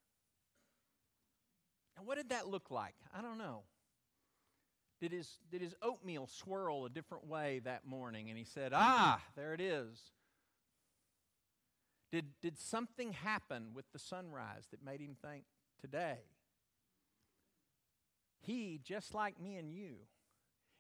Now, 1.97 2.05
what 2.05 2.17
did 2.17 2.31
that 2.31 2.49
look 2.49 2.71
like? 2.71 2.95
I 3.17 3.23
don't 3.23 3.39
know. 3.39 3.63
Did 5.01 5.13
his, 5.13 5.39
did 5.51 5.61
his 5.61 5.75
oatmeal 5.83 6.27
swirl 6.27 6.87
a 6.87 6.91
different 6.91 7.27
way 7.27 7.61
that 7.65 7.85
morning? 7.85 8.31
And 8.31 8.39
he 8.39 8.45
said, 8.45 8.73
Ah, 8.75 9.21
there 9.37 9.53
it 9.53 9.61
is. 9.61 9.99
Did, 12.13 12.27
did 12.41 12.59
something 12.59 13.13
happen 13.13 13.71
with 13.75 13.87
the 13.93 13.99
sunrise 13.99 14.69
that 14.71 14.85
made 14.85 15.01
him 15.01 15.17
think, 15.21 15.45
Today? 15.81 16.21
He, 18.41 18.81
just 18.83 19.15
like 19.15 19.41
me 19.41 19.57
and 19.57 19.71
you, 19.71 19.97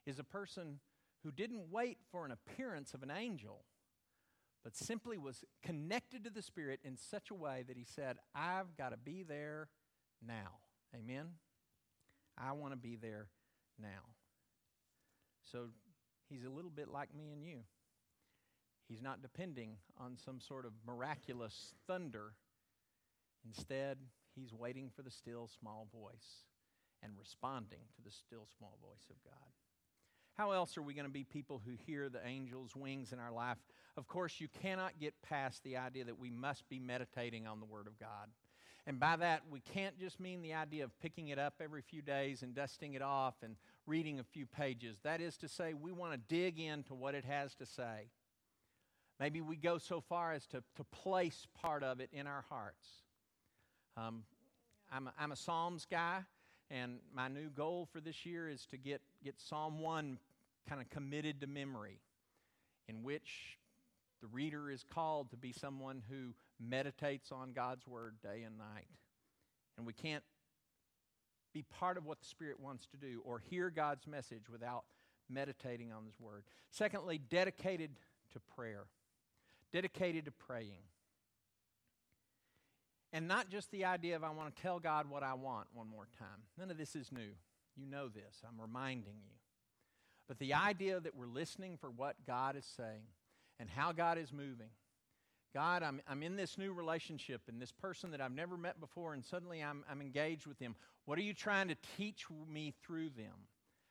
is 0.06 0.18
a 0.18 0.24
person 0.24 0.80
who 1.22 1.32
didn't 1.32 1.70
wait 1.70 1.98
for 2.10 2.24
an 2.24 2.30
appearance 2.30 2.94
of 2.94 3.02
an 3.02 3.10
angel, 3.10 3.64
but 4.64 4.74
simply 4.74 5.18
was 5.18 5.44
connected 5.62 6.24
to 6.24 6.30
the 6.30 6.42
Spirit 6.42 6.80
in 6.82 6.96
such 6.96 7.30
a 7.30 7.34
way 7.34 7.64
that 7.68 7.76
he 7.76 7.84
said, 7.84 8.16
I've 8.34 8.76
got 8.76 8.90
to 8.90 8.96
be 8.96 9.22
there 9.22 9.68
now. 10.26 10.58
Amen? 10.96 11.26
I 12.38 12.52
want 12.52 12.72
to 12.72 12.78
be 12.78 12.96
there 12.96 13.28
now. 13.80 14.14
So 15.52 15.66
he's 16.30 16.44
a 16.44 16.50
little 16.50 16.70
bit 16.70 16.88
like 16.88 17.14
me 17.14 17.30
and 17.30 17.44
you. 17.44 17.58
He's 18.88 19.02
not 19.02 19.22
depending 19.22 19.76
on 19.98 20.16
some 20.16 20.40
sort 20.40 20.64
of 20.64 20.72
miraculous 20.86 21.74
thunder. 21.86 22.32
Instead, 23.46 23.98
he's 24.34 24.52
waiting 24.52 24.90
for 24.94 25.02
the 25.02 25.10
still 25.10 25.48
small 25.60 25.88
voice 25.92 26.44
and 27.02 27.12
responding 27.18 27.80
to 27.96 28.02
the 28.02 28.10
still 28.10 28.46
small 28.56 28.78
voice 28.82 29.10
of 29.10 29.16
God. 29.22 29.52
How 30.36 30.52
else 30.52 30.76
are 30.76 30.82
we 30.82 30.94
going 30.94 31.06
to 31.06 31.12
be 31.12 31.24
people 31.24 31.62
who 31.64 31.72
hear 31.86 32.08
the 32.08 32.24
angel's 32.24 32.74
wings 32.74 33.12
in 33.12 33.18
our 33.20 33.30
life? 33.30 33.58
Of 33.96 34.08
course, 34.08 34.40
you 34.40 34.48
cannot 34.62 34.98
get 34.98 35.14
past 35.22 35.62
the 35.62 35.76
idea 35.76 36.04
that 36.04 36.18
we 36.18 36.30
must 36.30 36.68
be 36.68 36.80
meditating 36.80 37.46
on 37.46 37.60
the 37.60 37.66
Word 37.66 37.86
of 37.86 37.98
God. 37.98 38.28
And 38.86 39.00
by 39.00 39.16
that, 39.16 39.42
we 39.50 39.60
can't 39.60 39.98
just 39.98 40.20
mean 40.20 40.42
the 40.42 40.54
idea 40.54 40.84
of 40.84 40.98
picking 41.00 41.28
it 41.28 41.38
up 41.38 41.54
every 41.60 41.80
few 41.80 42.02
days 42.02 42.42
and 42.42 42.54
dusting 42.54 42.94
it 42.94 43.02
off 43.02 43.34
and 43.42 43.56
reading 43.86 44.20
a 44.20 44.24
few 44.24 44.46
pages. 44.46 44.98
That 45.04 45.20
is 45.20 45.36
to 45.38 45.48
say, 45.48 45.72
we 45.74 45.92
want 45.92 46.12
to 46.12 46.18
dig 46.28 46.58
into 46.58 46.94
what 46.94 47.14
it 47.14 47.24
has 47.24 47.54
to 47.56 47.66
say. 47.66 48.10
Maybe 49.18 49.40
we 49.40 49.56
go 49.56 49.78
so 49.78 50.00
far 50.00 50.32
as 50.32 50.46
to, 50.48 50.62
to 50.76 50.84
place 50.84 51.46
part 51.62 51.82
of 51.82 52.00
it 52.00 52.10
in 52.12 52.26
our 52.26 52.44
hearts. 52.50 52.88
Um, 53.96 54.24
I'm, 54.92 55.06
a, 55.06 55.14
I'm 55.18 55.32
a 55.32 55.36
Psalms 55.36 55.86
guy, 55.88 56.20
and 56.70 56.98
my 57.14 57.28
new 57.28 57.48
goal 57.48 57.88
for 57.90 58.00
this 58.00 58.26
year 58.26 58.48
is 58.48 58.66
to 58.66 58.76
get, 58.76 59.00
get 59.22 59.40
Psalm 59.40 59.78
1 59.80 60.18
kind 60.68 60.80
of 60.80 60.90
committed 60.90 61.40
to 61.40 61.46
memory, 61.46 62.00
in 62.88 63.02
which 63.02 63.58
the 64.24 64.28
reader 64.34 64.70
is 64.70 64.82
called 64.88 65.28
to 65.28 65.36
be 65.36 65.52
someone 65.52 66.02
who 66.08 66.32
meditates 66.58 67.30
on 67.30 67.52
God's 67.52 67.86
Word 67.86 68.14
day 68.22 68.42
and 68.42 68.56
night. 68.56 68.88
And 69.76 69.86
we 69.86 69.92
can't 69.92 70.24
be 71.52 71.62
part 71.62 71.98
of 71.98 72.06
what 72.06 72.20
the 72.20 72.26
Spirit 72.26 72.58
wants 72.58 72.86
to 72.86 72.96
do 72.96 73.20
or 73.26 73.38
hear 73.38 73.68
God's 73.68 74.06
message 74.06 74.48
without 74.50 74.84
meditating 75.28 75.92
on 75.92 76.06
His 76.06 76.18
Word. 76.18 76.44
Secondly, 76.70 77.18
dedicated 77.18 77.90
to 78.32 78.40
prayer, 78.56 78.86
dedicated 79.74 80.24
to 80.24 80.30
praying. 80.30 80.84
And 83.12 83.28
not 83.28 83.50
just 83.50 83.70
the 83.72 83.84
idea 83.84 84.16
of 84.16 84.24
I 84.24 84.30
want 84.30 84.56
to 84.56 84.62
tell 84.62 84.80
God 84.80 85.10
what 85.10 85.22
I 85.22 85.34
want 85.34 85.66
one 85.74 85.90
more 85.90 86.08
time. 86.18 86.44
None 86.58 86.70
of 86.70 86.78
this 86.78 86.96
is 86.96 87.12
new. 87.12 87.34
You 87.76 87.84
know 87.84 88.08
this. 88.08 88.40
I'm 88.42 88.58
reminding 88.58 89.16
you. 89.22 89.36
But 90.26 90.38
the 90.38 90.54
idea 90.54 90.98
that 90.98 91.14
we're 91.14 91.26
listening 91.26 91.76
for 91.78 91.90
what 91.90 92.16
God 92.26 92.56
is 92.56 92.64
saying 92.64 93.04
and 93.58 93.68
how 93.68 93.92
God 93.92 94.18
is 94.18 94.32
moving 94.32 94.70
God, 95.54 95.84
I'm, 95.84 96.00
I'm 96.08 96.24
in 96.24 96.34
this 96.34 96.58
new 96.58 96.72
relationship 96.72 97.42
and 97.48 97.62
this 97.62 97.70
person 97.70 98.10
that 98.10 98.20
I've 98.20 98.34
never 98.34 98.56
met 98.56 98.80
before, 98.80 99.14
and 99.14 99.24
suddenly 99.24 99.62
I'm, 99.62 99.84
I'm 99.88 100.00
engaged 100.00 100.46
with 100.46 100.58
them. 100.58 100.74
What 101.04 101.16
are 101.16 101.22
you 101.22 101.32
trying 101.32 101.68
to 101.68 101.76
teach 101.96 102.26
me 102.50 102.74
through 102.84 103.10
them? 103.10 103.46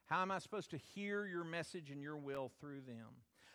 How 0.08 0.22
am 0.22 0.30
I 0.30 0.40
supposed 0.40 0.72
to 0.72 0.78
hear 0.78 1.26
your 1.26 1.46
message 1.46 1.90
and 1.90 2.02
your 2.02 2.18
will 2.18 2.52
through 2.60 2.82
them? 2.82 3.08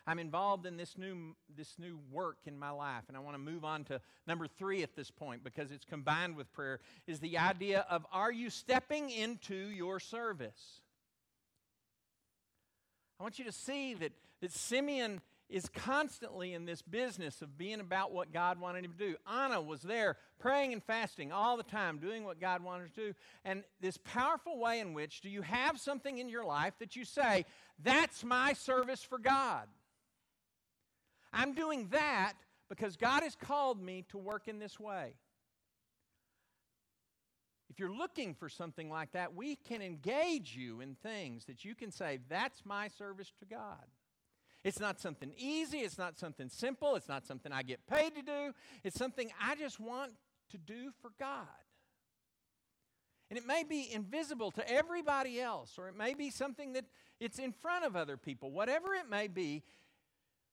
I'm 0.07 0.19
involved 0.19 0.65
in 0.65 0.79
this 0.79 0.97
new, 0.97 1.37
this 1.55 1.75
new 1.79 1.99
work 2.11 2.39
in 2.47 2.59
my 2.59 2.71
life, 2.71 3.03
and 3.09 3.17
I 3.17 3.21
want 3.21 3.35
to 3.35 3.39
move 3.39 3.63
on 3.63 3.85
to 3.85 4.01
number 4.27 4.47
three 4.47 4.83
at 4.83 4.97
this 4.97 5.11
point 5.11 5.45
because 5.45 5.71
it's 5.71 5.85
combined 5.85 6.35
with 6.35 6.51
prayer, 6.55 6.81
is 7.07 7.21
the 7.21 7.37
idea 7.37 7.85
of 7.91 8.07
are 8.11 8.33
you 8.33 8.49
stepping 8.49 9.11
into 9.11 9.55
your 9.55 10.01
service? 10.01 10.81
I 13.21 13.23
want 13.23 13.39
you 13.39 13.45
to 13.45 13.53
see 13.53 13.93
that, 13.95 14.13
that 14.41 14.53
Simeon 14.53 15.21
is 15.49 15.69
constantly 15.75 16.53
in 16.53 16.67
this 16.67 16.83
business 16.83 17.41
of 17.41 17.57
being 17.57 17.81
about 17.81 18.13
what 18.13 18.33
God 18.33 18.61
wanted 18.61 18.85
him 18.85 18.93
to 18.93 18.99
do. 18.99 19.17
Anna 19.27 19.61
was 19.61 19.81
there 19.81 20.17
praying 20.39 20.73
and 20.73 20.83
fasting 20.83 21.33
all 21.33 21.57
the 21.57 21.63
time, 21.63 21.99
doing 21.99 22.25
what 22.25 22.41
God 22.41 22.63
wanted 22.63 22.83
her 22.83 22.89
to 22.89 23.07
do. 23.09 23.15
And 23.45 23.65
this 23.81 23.99
powerful 24.05 24.59
way 24.59 24.81
in 24.81 24.93
which 24.93 25.23
do 25.23 25.31
you 25.31 25.43
have 25.43 25.81
something 25.81 26.19
in 26.19 26.29
your 26.29 26.45
life 26.45 26.75
that 26.81 26.97
you 26.97 27.05
say, 27.05 27.47
that's 27.83 28.23
my 28.23 28.53
service 28.53 29.03
for 29.03 29.19
God? 29.19 29.67
I'm 31.33 31.55
doing 31.55 31.89
that 31.93 32.35
because 32.69 32.97
God 32.97 33.23
has 33.23 33.35
called 33.35 33.83
me 33.83 34.05
to 34.11 34.19
work 34.19 34.49
in 34.49 34.59
this 34.59 34.79
way. 34.79 35.15
If 37.71 37.79
you're 37.79 37.95
looking 37.95 38.35
for 38.35 38.49
something 38.49 38.91
like 38.91 39.13
that, 39.13 39.35
we 39.35 39.57
can 39.57 39.81
engage 39.81 40.57
you 40.57 40.81
in 40.81 40.97
things 40.97 41.45
that 41.47 41.65
you 41.65 41.75
can 41.75 41.91
say, 41.91 42.19
that's 42.29 42.65
my 42.65 42.89
service 42.89 43.33
to 43.41 43.47
God. 43.47 43.85
It's 44.65 44.81
not 44.81 45.01
something 45.01 45.33
easy. 45.37 45.79
It's 45.79 45.99
not 45.99 46.19
something 46.19 46.49
simple. 46.49 46.97
It's 46.97 47.09
not 47.09 47.27
something 47.27 47.53
I 47.53 47.63
get 47.63 47.87
paid 47.87 48.15
to 48.17 48.23
do. 48.23 48.53
It's 48.83 48.99
something 48.99 49.31
I 49.41 49.55
just 49.55 49.79
want 49.79 50.13
to 50.51 50.59
do 50.59 50.91
for 51.01 51.13
God. 51.19 51.47
And 53.31 53.39
it 53.39 53.47
may 53.47 53.63
be 53.63 53.89
invisible 53.93 54.51
to 54.53 54.71
everybody 54.71 55.41
else, 55.41 55.79
or 55.79 55.89
it 55.89 55.97
may 55.97 56.15
be 56.15 56.31
something 56.31 56.73
that 56.73 56.87
it's 57.21 57.39
in 57.39 57.53
front 57.53 57.85
of 57.85 57.95
other 57.95 58.17
people. 58.17 58.51
Whatever 58.51 58.95
it 58.95 59.09
may 59.09 59.29
be, 59.29 59.63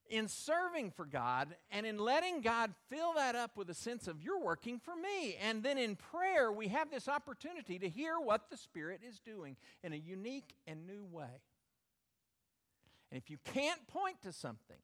in 0.09 0.27
serving 0.27 0.91
for 0.91 1.05
God 1.05 1.55
and 1.71 1.85
in 1.85 1.97
letting 1.97 2.41
God 2.41 2.73
fill 2.89 3.13
that 3.13 3.35
up 3.35 3.57
with 3.57 3.69
a 3.69 3.73
sense 3.73 4.07
of, 4.07 4.21
you're 4.21 4.39
working 4.39 4.79
for 4.79 4.95
me. 4.95 5.35
And 5.41 5.63
then 5.63 5.77
in 5.77 5.95
prayer, 5.95 6.51
we 6.51 6.67
have 6.67 6.91
this 6.91 7.07
opportunity 7.07 7.79
to 7.79 7.89
hear 7.89 8.19
what 8.19 8.49
the 8.49 8.57
Spirit 8.57 9.01
is 9.07 9.19
doing 9.19 9.55
in 9.83 9.93
a 9.93 9.97
unique 9.97 10.55
and 10.67 10.85
new 10.85 11.05
way. 11.05 11.41
And 13.11 13.21
if 13.21 13.29
you 13.29 13.37
can't 13.45 13.85
point 13.87 14.21
to 14.23 14.31
something 14.31 14.77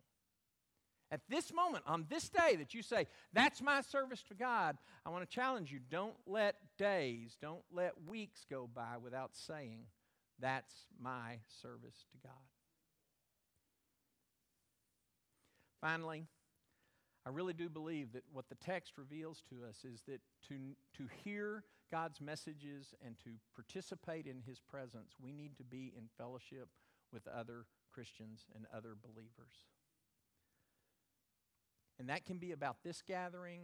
at 1.12 1.21
this 1.29 1.53
moment, 1.53 1.84
on 1.86 2.05
this 2.10 2.29
day, 2.29 2.55
that 2.55 2.73
you 2.73 2.81
say, 2.81 3.05
that's 3.34 3.62
my 3.62 3.81
service 3.81 4.23
to 4.29 4.34
God, 4.34 4.77
I 5.05 5.10
want 5.10 5.29
to 5.29 5.36
challenge 5.36 5.69
you 5.69 5.79
don't 5.89 6.15
let 6.25 6.55
days, 6.77 7.38
don't 7.41 7.63
let 7.71 7.93
weeks 8.07 8.45
go 8.49 8.69
by 8.73 8.95
without 9.03 9.31
saying, 9.34 9.88
that's 10.39 10.73
my 10.99 11.39
service 11.62 12.05
to 12.13 12.17
God. 12.23 12.34
Finally, 15.81 16.23
I 17.25 17.29
really 17.29 17.53
do 17.53 17.67
believe 17.67 18.13
that 18.13 18.23
what 18.31 18.47
the 18.47 18.55
text 18.55 18.93
reveals 18.97 19.43
to 19.49 19.67
us 19.67 19.84
is 19.84 20.01
that 20.07 20.21
to, 20.47 20.55
to 20.97 21.10
hear 21.23 21.63
God's 21.91 22.21
messages 22.21 22.93
and 23.05 23.17
to 23.19 23.31
participate 23.53 24.27
in 24.27 24.41
His 24.47 24.60
presence, 24.60 25.13
we 25.21 25.34
need 25.34 25.57
to 25.57 25.63
be 25.63 25.91
in 25.97 26.05
fellowship 26.17 26.69
with 27.12 27.27
other 27.27 27.65
Christians 27.93 28.45
and 28.56 28.65
other 28.75 28.95
believers. 29.01 29.65
And 31.99 32.10
that 32.10 32.25
can 32.25 32.38
be 32.38 32.51
about 32.51 32.77
this 32.84 33.01
gathering. 33.01 33.62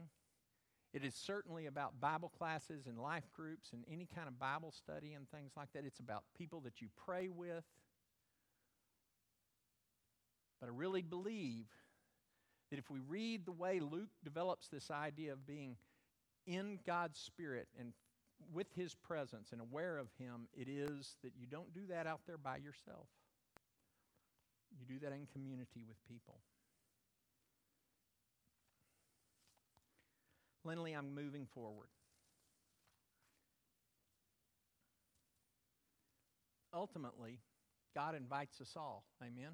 It 0.94 1.04
is 1.04 1.16
certainly 1.16 1.66
about 1.66 2.00
Bible 2.00 2.32
classes 2.38 2.88
and 2.88 2.98
life 2.98 3.32
groups 3.34 3.72
and 3.74 3.84
any 3.92 4.08
kind 4.14 4.28
of 4.28 4.40
Bible 4.40 4.72
study 4.72 5.14
and 5.14 5.30
things 5.30 5.52
like 5.58 5.70
that. 5.74 5.86
It's 5.86 6.00
about 6.00 6.24
people 6.38 6.62
that 6.62 6.82
you 6.82 6.88
pray 7.06 7.30
with. 7.30 7.64
But 10.60 10.68
I 10.68 10.72
really 10.74 11.02
believe 11.02 11.66
that 12.70 12.80
if 12.80 12.90
we 12.90 13.00
read 13.00 13.46
the 13.46 13.52
way 13.52 13.80
Luke 13.80 14.10
develops 14.24 14.68
this 14.68 14.92
idea 14.92 15.34
of 15.34 15.46
being 15.46 15.78
in 16.46 16.80
God's 16.86 17.20
Spirit 17.20 17.68
and 17.80 17.94
with 18.54 18.68
His 18.76 18.96
presence 18.96 19.52
and 19.52 19.62
aware 19.62 19.98
of 19.98 20.08
Him, 20.18 20.48
it 20.54 20.68
is 20.68 21.16
that 21.24 21.34
you 21.40 21.48
don't 21.50 21.74
do 21.74 21.82
that 21.90 22.08
out 22.08 22.22
there 22.28 22.38
by 22.38 22.58
yourself. 22.58 23.08
You 24.72 24.86
do 24.86 25.00
that 25.06 25.14
in 25.14 25.28
community 25.32 25.84
with 25.88 25.98
people. 26.08 26.40
Lindley, 30.64 30.94
I'm 30.94 31.16
moving 31.16 31.48
forward. 31.54 31.88
Ultimately, 36.74 37.40
God 37.96 38.16
invites 38.16 38.60
us 38.62 38.74
all. 38.76 39.06
Amen? 39.22 39.54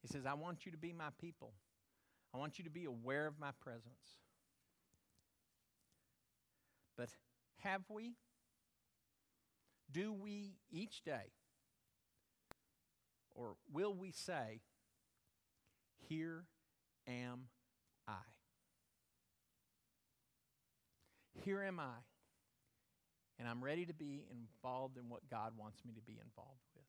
He 0.00 0.08
says, 0.08 0.24
I 0.24 0.34
want 0.34 0.64
you 0.64 0.72
to 0.72 0.78
be 0.78 0.92
my 0.92 1.08
people. 1.20 1.52
I 2.32 2.38
want 2.38 2.58
you 2.58 2.64
to 2.64 2.70
be 2.70 2.84
aware 2.84 3.26
of 3.26 3.38
my 3.38 3.50
presence. 3.60 4.16
But 6.96 7.10
have 7.58 7.82
we? 7.88 8.14
Do 9.90 10.12
we 10.12 10.54
each 10.70 11.02
day? 11.04 11.32
Or 13.38 13.54
will 13.72 13.94
we 13.94 14.10
say, 14.10 14.60
Here 16.08 16.44
am 17.06 17.44
I? 18.08 18.14
Here 21.44 21.62
am 21.62 21.78
I. 21.78 22.02
And 23.38 23.48
I'm 23.48 23.62
ready 23.62 23.86
to 23.86 23.94
be 23.94 24.24
involved 24.28 24.98
in 24.98 25.08
what 25.08 25.30
God 25.30 25.52
wants 25.56 25.84
me 25.86 25.92
to 25.92 26.00
be 26.00 26.18
involved 26.20 26.66
with. 26.74 26.84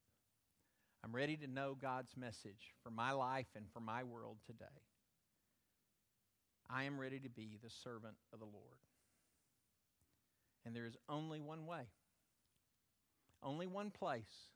I'm 1.04 1.16
ready 1.16 1.38
to 1.38 1.48
know 1.48 1.78
God's 1.80 2.18
message 2.18 2.74
for 2.82 2.90
my 2.90 3.12
life 3.12 3.46
and 3.56 3.66
for 3.72 3.80
my 3.80 4.04
world 4.04 4.38
today. 4.48 4.66
I 6.68 6.86
am 6.86 7.00
ready 7.00 7.20
to 7.20 7.30
be 7.30 7.60
the 7.64 7.70
servant 7.70 8.16
of 8.34 8.40
the 8.40 8.46
Lord. 8.46 8.80
And 10.66 10.76
there 10.76 10.88
is 10.88 10.98
only 11.08 11.40
one 11.40 11.68
way, 11.68 11.84
only 13.44 13.68
one 13.68 13.92
place 13.92 14.50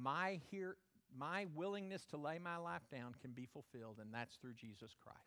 my 0.00 0.40
here 0.50 0.76
my 1.18 1.46
willingness 1.54 2.04
to 2.06 2.16
lay 2.16 2.38
my 2.38 2.56
life 2.56 2.82
down 2.92 3.14
can 3.22 3.32
be 3.32 3.46
fulfilled, 3.46 3.98
and 4.00 4.12
that's 4.12 4.36
through 4.36 4.54
Jesus 4.54 4.94
Christ. 5.00 5.20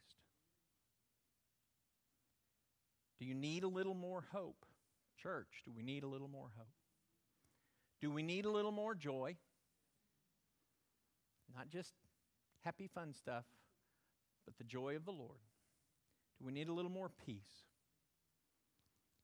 Do 3.19 3.25
you 3.25 3.33
need 3.33 3.63
a 3.63 3.67
little 3.67 3.95
more 3.95 4.23
hope? 4.31 4.65
Church, 5.21 5.63
do 5.65 5.71
we 5.75 5.83
need 5.83 6.03
a 6.03 6.07
little 6.07 6.27
more 6.27 6.51
hope? 6.55 6.67
Do 8.01 8.11
we 8.11 8.23
need 8.23 8.45
a 8.45 8.51
little 8.51 8.71
more 8.71 8.95
joy? 8.95 9.35
Not 11.55 11.69
just 11.69 11.93
happy, 12.63 12.87
fun 12.87 13.13
stuff, 13.13 13.45
but 14.45 14.57
the 14.57 14.63
joy 14.63 14.95
of 14.95 15.05
the 15.05 15.11
Lord. 15.11 15.39
Do 16.39 16.45
we 16.45 16.53
need 16.53 16.69
a 16.69 16.73
little 16.73 16.91
more 16.91 17.09
peace? 17.25 17.65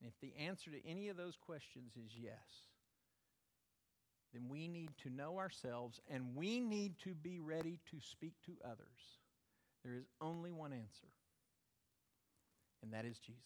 And 0.02 0.10
if 0.10 0.20
the 0.20 0.36
answer 0.44 0.72
to 0.72 0.86
any 0.86 1.08
of 1.08 1.16
those 1.16 1.38
questions 1.38 1.94
is 1.96 2.12
yes, 2.18 2.66
then 4.34 4.44
we 4.50 4.68
need 4.68 4.92
to 5.04 5.10
know 5.10 5.38
ourselves 5.38 6.00
and 6.10 6.36
we 6.36 6.60
need 6.60 7.00
to 7.04 7.14
be 7.14 7.40
ready 7.40 7.80
to 7.92 7.98
speak 8.00 8.34
to 8.46 8.52
others. 8.64 9.20
There 9.84 9.94
is 9.94 10.06
only 10.20 10.52
one 10.52 10.74
answer, 10.74 11.08
and 12.82 12.92
that 12.94 13.06
is 13.06 13.20
Jesus. 13.20 13.42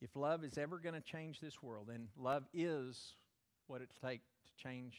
If 0.00 0.16
love 0.16 0.42
is 0.42 0.58
ever 0.58 0.78
going 0.78 0.96
to 0.96 1.00
change 1.00 1.38
this 1.38 1.62
world, 1.62 1.88
and 1.94 2.08
love 2.18 2.42
is 2.52 3.14
what 3.68 3.82
it 3.82 3.90
takes 4.04 4.26
to 4.46 4.62
change 4.62 4.94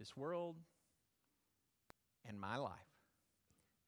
this 0.00 0.16
world 0.16 0.56
and 2.28 2.38
my 2.38 2.56
life, 2.56 2.72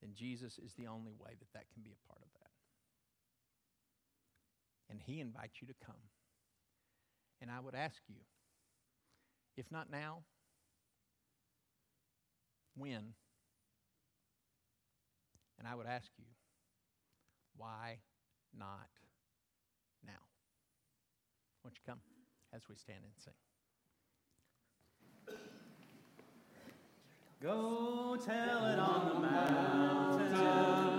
then 0.01 0.11
Jesus 0.15 0.57
is 0.57 0.73
the 0.77 0.87
only 0.87 1.11
way 1.19 1.31
that 1.37 1.51
that 1.53 1.65
can 1.73 1.83
be 1.83 1.91
a 1.91 2.07
part 2.07 2.21
of 2.21 2.31
that. 2.39 2.51
And 4.89 5.01
He 5.01 5.19
invites 5.19 5.61
you 5.61 5.67
to 5.67 5.75
come. 5.85 5.95
And 7.41 7.49
I 7.49 7.59
would 7.59 7.73
ask 7.75 8.01
you, 8.07 8.17
if 9.57 9.71
not 9.71 9.89
now, 9.89 10.19
when? 12.77 13.13
And 15.57 15.67
I 15.67 15.75
would 15.75 15.87
ask 15.87 16.09
you, 16.17 16.25
why 17.57 17.97
not 18.57 18.89
now. 20.05 20.13
Won't 21.63 21.75
you 21.75 21.81
come 21.85 21.99
as 22.53 22.61
we 22.69 22.75
stand 22.75 22.99
and 23.03 23.13
sing? 23.17 23.33
Go 27.41 28.17
tell 28.23 28.65
it 28.67 28.79
on 28.79 29.07
the 29.07 29.19
mountaintop. 29.27 30.91